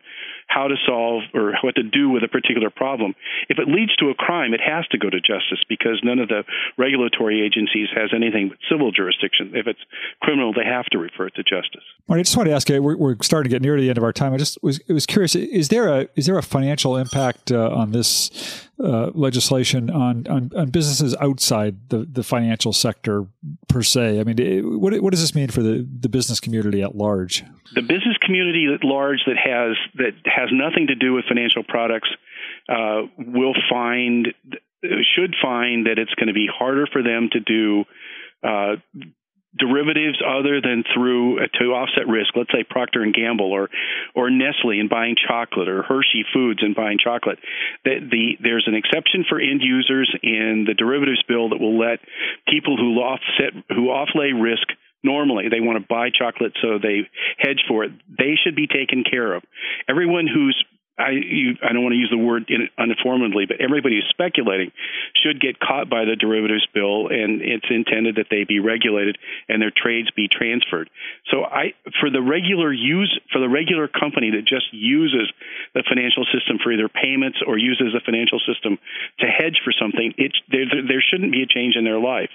how 0.48 0.68
to 0.68 0.76
solve 0.86 1.24
or 1.34 1.54
what 1.64 1.76
to 1.76 1.84
do 1.84 2.10
with 2.10 2.24
a 2.24 2.28
particular 2.28 2.70
problem. 2.70 3.16
If 3.50 3.60
it 3.60 3.68
leads 3.68 3.96
to 3.98 4.10
a 4.10 4.16
crime, 4.16 4.54
it 4.54 4.62
has 4.62 4.86
to 4.88 4.98
go 4.98 5.10
to 5.10 5.20
justice 5.20 5.64
because 5.70 6.02
none 6.04 6.20
of 6.20 6.30
the 6.30 6.44
regulatory 6.78 7.42
agencies 7.42 7.88
has 7.96 8.12
anything 8.16 8.50
but 8.50 8.58
civil 8.70 8.92
jurisdiction. 8.92 9.52
If 9.56 9.68
it's 9.68 9.80
criminal, 10.22 10.54
they 10.54 10.66
have 10.66 10.86
to 10.88 10.98
refer 10.98 11.28
it 11.28 11.36
to 11.36 11.44
justice. 11.44 11.84
Well, 12.08 12.20
I 12.20 12.24
just 12.24 12.36
want 12.36 12.50
to 12.50 12.56
ask 12.56 12.70
you. 12.70 12.82
We're, 12.82 12.98
we're, 12.98 13.16
starting 13.22 13.50
to 13.50 13.56
get 13.56 13.62
near 13.62 13.80
the 13.80 13.90
end 13.90 13.98
of 13.98 14.04
our 14.04 14.12
time. 14.12 14.34
I 14.34 14.38
just 14.38 14.62
was 14.62 14.82
was 14.90 15.06
curious. 15.06 15.36
Is 15.36 15.70
there 15.70 15.88
a 15.88 16.08
is 16.16 16.26
there 16.26 16.38
a 16.38 16.44
financial 16.44 16.98
impact 16.98 17.43
uh, 17.52 17.70
on 17.70 17.92
this 17.92 18.68
uh, 18.84 19.12
legislation 19.14 19.90
on, 19.90 20.28
on, 20.28 20.52
on 20.56 20.70
businesses 20.70 21.16
outside 21.20 21.90
the, 21.90 22.08
the 22.12 22.24
financial 22.24 22.74
sector 22.74 23.26
per 23.68 23.84
se? 23.84 24.20
I 24.20 24.24
mean, 24.24 24.80
what 24.80 25.00
what 25.02 25.12
does 25.12 25.22
this 25.22 25.36
mean 25.36 25.50
for 25.50 25.62
the, 25.62 25.88
the 26.00 26.10
business 26.10 26.40
community 26.40 26.82
at 26.82 26.96
large? 26.96 27.44
The 27.76 27.82
business 27.82 28.18
community 28.22 28.68
at 28.74 28.84
large 28.84 29.20
that 29.26 29.38
has 29.38 29.78
that 29.96 30.14
has 30.26 30.50
nothing 30.52 30.88
to 30.88 30.96
do 30.96 31.14
with 31.14 31.26
financial 31.28 31.64
products 31.64 32.10
uh, 32.70 33.04
will 33.18 33.56
find 33.70 34.34
should 34.84 35.36
find 35.42 35.86
that 35.86 35.98
it's 35.98 36.14
going 36.16 36.28
to 36.28 36.34
be 36.34 36.48
harder 36.52 36.88
for 36.92 37.02
them 37.02 37.30
to 37.32 37.40
do 37.40 37.86
uh, 38.44 38.76
derivatives 39.58 40.22
other 40.26 40.62
than 40.62 40.84
through 40.94 41.44
uh, 41.44 41.48
to 41.60 41.74
offset 41.74 42.08
risk 42.08 42.36
let's 42.36 42.52
say 42.52 42.64
procter 42.68 43.02
and 43.02 43.14
gamble 43.14 43.52
or 43.52 43.70
or 44.16 44.30
nestle 44.30 44.72
in 44.72 44.88
buying 44.90 45.16
chocolate 45.16 45.68
or 45.68 45.84
hershey 45.84 46.26
foods 46.34 46.62
in 46.64 46.74
buying 46.74 46.98
chocolate 46.98 47.40
the, 47.86 48.00
the 48.10 48.38
there's 48.42 48.66
an 48.68 48.76
exception 48.76 49.26
for 49.28 49.40
end 49.40 49.62
users 49.62 50.10
in 50.24 50.66
the 50.68 50.74
derivatives 50.74 51.24
bill 51.28 51.50
that 51.50 51.60
will 51.60 51.78
let 51.78 52.00
people 52.48 52.78
who 52.78 52.98
offset 53.00 53.54
who 53.70 53.88
offlay 53.90 54.34
risk 54.34 54.68
normally. 55.04 55.50
They 55.50 55.60
want 55.60 55.82
to 55.82 55.88
buy 55.88 56.10
chocolate 56.10 56.54
so 56.62 56.80
they 56.82 57.10
hedge 57.38 57.62
for 57.68 57.84
it. 57.84 57.92
They 58.08 58.36
should 58.42 58.56
be 58.56 58.68
taken 58.68 59.04
care 59.04 59.34
of. 59.34 59.44
Everyone 59.88 60.28
who's 60.28 60.64
I 60.98 61.10
you, 61.12 61.58
I 61.64 61.74
don't 61.74 61.82
want 61.82 61.94
to 61.94 61.98
use 61.98 62.12
the 62.12 62.22
word 62.22 62.46
in, 62.50 62.70
uninformedly, 62.78 63.46
but 63.48 63.58
everybody 63.60 63.96
who's 63.96 64.10
speculating 64.10 64.72
should 65.16 65.42
get 65.42 65.60
caught 65.60 65.90
by 65.90 66.06
the 66.06 66.16
derivatives 66.16 66.68
bill, 66.74 67.08
and 67.08 67.42
it's 67.42 67.66
intended 67.70 68.18
that 68.18 68.28
they 68.30 68.44
be 68.44 68.60
regulated 68.60 69.18
and 69.50 69.62
their 69.62 69.74
trades 69.74 70.12
be 70.16 70.28
transferred. 70.28 70.90
So 71.32 71.44
I, 71.44 71.74
for 72.00 72.10
the 72.10 72.22
regular 72.22 72.72
use, 72.72 73.10
for 73.32 73.40
the 73.40 73.50
regular 73.50 73.88
company 73.88 74.32
that 74.32 74.46
just 74.46 74.70
uses 74.72 75.32
the 75.74 75.84
financial 75.88 76.26
system 76.30 76.60
for 76.62 76.72
either 76.72 76.90
payments 76.90 77.40
or 77.46 77.58
uses 77.58 77.94
the 77.94 78.02
financial 78.06 78.40
system 78.46 78.78
to 79.20 79.26
hedge 79.26 79.62
for 79.66 79.74
something, 79.74 80.14
it 80.18 80.34
there, 80.50 80.66
there 80.70 81.02
shouldn't 81.02 81.32
be 81.32 81.42
a 81.42 81.48
change 81.48 81.76
in 81.76 81.84
their 81.84 82.00
life 82.00 82.32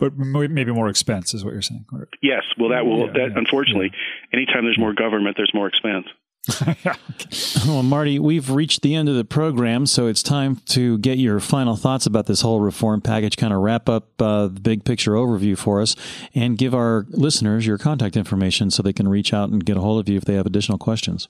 but 0.00 0.16
maybe 0.16 0.72
more 0.72 0.88
expense 0.88 1.34
is 1.34 1.44
what 1.44 1.52
you're 1.52 1.60
saying. 1.60 1.84
Yes, 2.22 2.42
well, 2.58 2.70
that 2.70 2.86
will. 2.86 3.06
Yeah, 3.06 3.12
that 3.12 3.30
yeah, 3.32 3.38
unfortunately, 3.38 3.90
yeah. 3.92 4.38
anytime 4.38 4.64
there's 4.64 4.78
more 4.78 4.94
government, 4.94 5.36
there's 5.36 5.52
more 5.52 5.68
expense. 5.68 6.06
well, 7.66 7.82
Marty, 7.82 8.18
we've 8.18 8.50
reached 8.50 8.82
the 8.82 8.94
end 8.94 9.08
of 9.08 9.14
the 9.14 9.24
program, 9.24 9.84
so 9.86 10.06
it's 10.06 10.22
time 10.22 10.56
to 10.66 10.98
get 10.98 11.18
your 11.18 11.38
final 11.38 11.76
thoughts 11.76 12.06
about 12.06 12.26
this 12.26 12.40
whole 12.40 12.60
reform 12.60 13.00
package, 13.00 13.36
kind 13.36 13.52
of 13.52 13.60
wrap 13.60 13.88
up 13.88 14.20
uh, 14.20 14.46
the 14.46 14.60
big 14.60 14.84
picture 14.84 15.12
overview 15.12 15.56
for 15.56 15.80
us, 15.82 15.94
and 16.34 16.56
give 16.56 16.74
our 16.74 17.06
listeners 17.10 17.66
your 17.66 17.78
contact 17.78 18.16
information 18.16 18.70
so 18.70 18.82
they 18.82 18.92
can 18.92 19.06
reach 19.06 19.34
out 19.34 19.50
and 19.50 19.64
get 19.64 19.76
a 19.76 19.80
hold 19.80 20.00
of 20.00 20.08
you 20.08 20.16
if 20.16 20.24
they 20.24 20.34
have 20.34 20.46
additional 20.46 20.78
questions. 20.78 21.28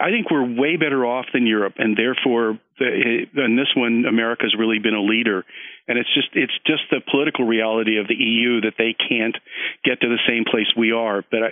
I 0.00 0.10
think 0.10 0.30
we're 0.30 0.60
way 0.60 0.76
better 0.76 1.04
off 1.04 1.26
than 1.32 1.46
Europe, 1.46 1.74
and 1.78 1.96
therefore, 1.96 2.58
in 2.80 3.56
this 3.56 3.68
one, 3.76 4.04
America's 4.08 4.54
really 4.58 4.78
been 4.78 4.94
a 4.94 5.02
leader. 5.02 5.44
And 5.88 5.98
it's 5.98 6.12
just 6.12 6.28
it's 6.34 6.52
just 6.66 6.82
the 6.90 7.00
political 7.00 7.46
reality 7.46 7.98
of 7.98 8.06
the 8.06 8.14
EU 8.14 8.60
that 8.62 8.76
they 8.76 8.94
can't 8.94 9.36
get 9.84 10.00
to 10.02 10.08
the 10.08 10.20
same 10.28 10.44
place 10.44 10.68
we 10.76 10.92
are. 10.92 11.24
But 11.30 11.40
I, 11.42 11.50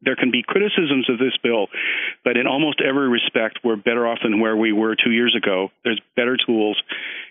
there 0.00 0.16
can 0.16 0.30
be 0.30 0.42
criticisms 0.42 1.08
of 1.10 1.18
this 1.18 1.36
bill, 1.42 1.68
but 2.24 2.36
in 2.36 2.46
almost 2.46 2.80
every 2.80 3.08
respect, 3.08 3.60
we're 3.62 3.76
better 3.76 4.06
off 4.06 4.18
than 4.22 4.40
where 4.40 4.56
we 4.56 4.72
were 4.72 4.96
two 4.96 5.12
years 5.12 5.36
ago. 5.36 5.68
There's 5.84 6.00
better 6.16 6.36
tools, 6.36 6.80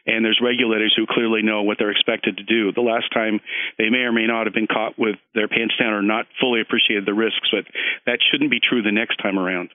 and 0.05 0.23
there's 0.23 0.39
regulators 0.41 0.93
who 0.95 1.05
clearly 1.09 1.41
know 1.41 1.63
what 1.63 1.77
they're 1.79 1.91
expected 1.91 2.37
to 2.37 2.43
do. 2.43 2.71
The 2.71 2.81
last 2.81 3.11
time 3.11 3.41
they 3.77 3.89
may 3.89 4.05
or 4.05 4.11
may 4.11 4.27
not 4.27 4.45
have 4.45 4.53
been 4.53 4.67
caught 4.67 4.99
with 4.99 5.15
their 5.33 5.47
pants 5.47 5.73
down 5.79 5.93
or 5.93 6.03
not 6.03 6.27
fully 6.39 6.61
appreciated 6.61 7.05
the 7.05 7.13
risks, 7.13 7.49
but 7.51 7.65
that 8.05 8.19
shouldn't 8.31 8.51
be 8.51 8.59
true 8.61 8.83
the 8.83 8.91
next 8.91 9.17
time 9.17 9.39
around. 9.39 9.69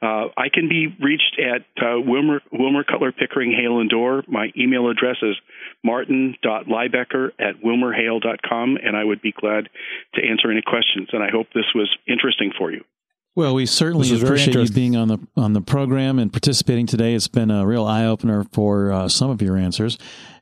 Uh, 0.00 0.28
I 0.36 0.48
can 0.52 0.68
be 0.68 0.88
reached 1.00 1.38
at 1.38 1.62
uh, 1.82 2.00
Wilmer, 2.00 2.40
Wilmer 2.52 2.84
Cutler 2.84 3.12
Pickering 3.12 3.52
Hale 3.52 3.80
and 3.80 3.88
Dorr. 3.88 4.22
My 4.26 4.48
email 4.58 4.88
address 4.90 5.16
is 5.22 5.36
martin.lybecker 5.84 7.30
at 7.38 7.62
wilmerhale.com, 7.62 8.78
and 8.82 8.96
I 8.96 9.04
would 9.04 9.22
be 9.22 9.32
glad 9.32 9.68
to 10.14 10.22
answer 10.26 10.50
any 10.50 10.62
questions. 10.62 11.08
And 11.12 11.22
I 11.22 11.30
hope 11.30 11.48
this 11.54 11.72
was 11.74 11.90
interesting 12.06 12.52
for 12.56 12.70
you. 12.72 12.84
Well, 13.34 13.54
we 13.54 13.64
certainly 13.64 14.14
appreciate 14.20 14.54
you 14.54 14.68
being 14.68 14.94
on 14.94 15.08
the 15.08 15.18
on 15.36 15.54
the 15.54 15.62
program 15.62 16.18
and 16.18 16.30
participating 16.30 16.86
today. 16.86 17.14
It's 17.14 17.28
been 17.28 17.50
a 17.50 17.66
real 17.66 17.84
eye 17.84 18.04
opener 18.04 18.44
for 18.52 18.92
uh, 18.92 19.08
some 19.08 19.30
of 19.30 19.40
your 19.40 19.56
answers, 19.56 19.96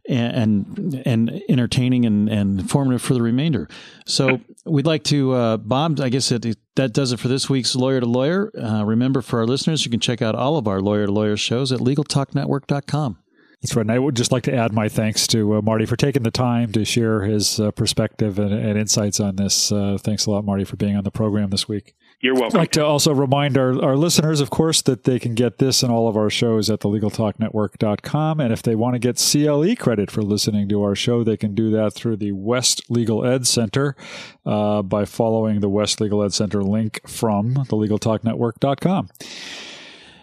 and 0.09 1.01
and 1.07 1.43
entertaining 1.49 2.05
and, 2.05 2.29
and 2.29 2.59
informative 2.59 3.01
for 3.01 3.15
the 3.15 3.23
remainder. 3.23 3.69
So 4.07 4.41
we'd 4.65 4.87
like 4.87 5.05
to, 5.05 5.33
uh, 5.33 5.57
Bob. 5.59 6.01
I 6.01 6.09
guess 6.09 6.33
it, 6.33 6.57
that 6.75 6.93
does 6.93 7.13
it 7.13 7.21
for 7.21 7.29
this 7.29 7.49
week's 7.49 7.77
Lawyer 7.77 8.01
to 8.01 8.07
Lawyer. 8.07 8.51
Uh, 8.59 8.85
remember, 8.85 9.23
for 9.23 9.39
our 9.39 9.47
listeners, 9.47 9.85
you 9.85 9.91
can 9.91 10.01
check 10.01 10.21
out 10.21 10.35
all 10.35 10.57
of 10.57 10.67
our 10.67 10.81
Lawyer 10.81 11.07
to 11.07 11.13
Lawyer 11.13 11.37
shows 11.37 11.71
at 11.71 11.79
LegalTalkNetwork.com. 11.79 13.19
That's 13.63 13.77
right. 13.77 13.83
And 13.83 13.93
I 13.93 13.99
would 13.99 14.17
just 14.17 14.33
like 14.33 14.45
to 14.45 14.55
add 14.55 14.73
my 14.73 14.89
thanks 14.89 15.27
to 15.29 15.57
uh, 15.57 15.63
Marty 15.63 15.85
for 15.85 15.97
taking 15.97 16.23
the 16.23 16.31
time 16.31 16.73
to 16.73 16.85
share 16.85 17.23
his 17.23 17.61
uh, 17.61 17.71
perspective 17.73 18.39
and, 18.39 18.55
and, 18.55 18.79
insights 18.79 19.21
on 19.21 19.37
this. 19.37 19.71
Uh, 19.71 19.99
thanks 20.01 20.25
a 20.25 20.31
lot, 20.31 20.47
Marty, 20.47 20.65
for 20.65 20.77
being 20.77 20.97
on 20.97 21.05
the 21.05 21.11
program 21.11 21.51
this 21.51 21.69
week. 21.69 21.95
You're 22.23 22.35
welcome. 22.35 22.59
I'd 22.59 22.63
like 22.63 22.73
to 22.73 22.85
also 22.85 23.15
remind 23.15 23.57
our, 23.57 23.83
our 23.83 23.97
listeners, 23.97 24.43
of 24.43 24.51
course, 24.51 24.83
that 24.83 25.05
they 25.05 25.19
can 25.19 25.35
get 25.35 25.57
this 25.57 25.83
and 25.83 25.91
all 25.91 26.07
of 26.07 26.19
our 26.19 26.29
shows 26.29 26.69
at 26.69 26.81
thelegaltalknetwork.com. 26.81 28.41
And 28.41 28.53
if 28.53 28.63
they 28.63 28.75
want 28.75 28.95
to 28.95 28.99
get 28.99 29.17
CLE 29.17 29.75
credit 29.77 30.11
for 30.11 30.21
listening 30.21 30.69
to 30.69 30.83
our 30.83 30.95
show, 30.95 31.25
they 31.25 31.39
can 31.39 31.55
do 31.55 31.71
that 31.71 31.95
through 31.95 32.17
the 32.17 32.33
West 32.33 32.83
Legal 32.91 33.25
Ed 33.25 33.47
Center 33.47 33.97
uh, 34.45 34.83
by 34.83 35.07
following 35.07 35.61
the 35.61 35.71
West 35.71 35.99
Legal 35.99 36.23
Ed 36.23 36.35
Center 36.35 36.63
link 36.63 37.01
from 37.09 37.55
thelegaltalknetwork.com. 37.55 39.09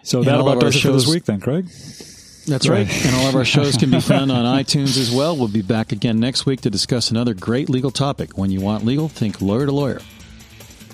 So 0.04 0.22
that 0.22 0.38
about 0.38 0.60
does 0.60 0.76
it 0.76 0.80
for 0.80 0.92
this 0.92 1.08
week, 1.08 1.24
then, 1.24 1.40
Craig. 1.40 1.64
That's 2.46 2.68
right. 2.68 2.86
right. 2.86 3.06
and 3.06 3.16
all 3.16 3.26
of 3.26 3.34
our 3.34 3.44
shows 3.56 3.76
can 3.76 3.90
be 3.90 4.00
found 4.00 4.30
on 4.30 4.44
iTunes 4.44 4.96
as 4.96 5.10
well. 5.10 5.36
We'll 5.36 5.48
be 5.48 5.62
back 5.62 5.90
again 5.90 6.20
next 6.20 6.46
week 6.46 6.60
to 6.60 6.70
discuss 6.70 7.10
another 7.10 7.34
great 7.34 7.68
legal 7.68 7.90
topic. 7.90 8.38
When 8.38 8.52
you 8.52 8.60
want 8.60 8.84
legal, 8.84 9.08
think 9.08 9.42
lawyer 9.42 9.66
to 9.66 9.72
lawyer. 9.72 10.00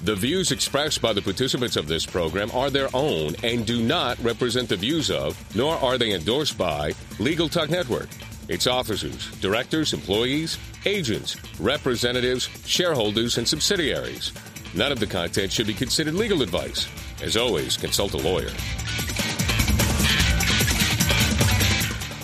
The 0.05 0.15
views 0.15 0.53
expressed 0.53 1.01
by 1.01 1.15
the 1.15 1.23
participants 1.23 1.77
of 1.77 1.89
this 1.89 2.05
program 2.05 2.51
are 2.51 2.69
their 2.69 2.91
own 2.93 3.35
and 3.43 3.65
do 3.65 3.83
not 3.83 4.23
represent 4.23 4.69
the 4.69 4.77
views 4.77 5.11
of, 5.11 5.43
nor 5.57 5.77
are 5.77 5.97
they 5.97 6.13
endorsed 6.13 6.59
by, 6.59 6.93
Legal 7.19 7.49
Talk 7.49 7.71
Network, 7.71 8.11
its 8.51 8.67
officers, 8.67 9.31
directors, 9.41 9.95
employees, 9.95 10.59
agents, 10.85 11.39
representatives, 11.59 12.51
shareholders, 12.67 13.39
and 13.39 13.49
subsidiaries. 13.49 14.35
None 14.75 14.93
of 14.93 15.01
the 15.01 15.07
content 15.07 15.51
should 15.51 15.67
be 15.67 15.73
considered 15.73 16.13
legal 16.13 16.43
advice. 16.43 16.87
As 17.23 17.39
always, 17.39 17.79
consult 17.79 18.13
a 18.13 18.19
lawyer. 18.19 18.51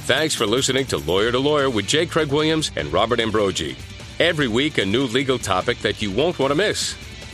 Thanks 0.04 0.34
for 0.34 0.44
listening 0.44 0.84
to 0.88 0.98
Lawyer 0.98 1.32
to 1.32 1.38
Lawyer 1.38 1.70
with 1.70 1.86
J. 1.86 2.04
Craig 2.04 2.30
Williams 2.30 2.72
and 2.76 2.92
Robert 2.92 3.20
Ambrogi. 3.20 3.74
Every 4.18 4.48
week, 4.48 4.76
a 4.76 4.84
new 4.84 5.04
legal 5.04 5.38
topic 5.38 5.78
that 5.78 6.02
you 6.02 6.10
won't 6.10 6.38
want 6.38 6.50
to 6.50 6.54
miss. 6.54 6.94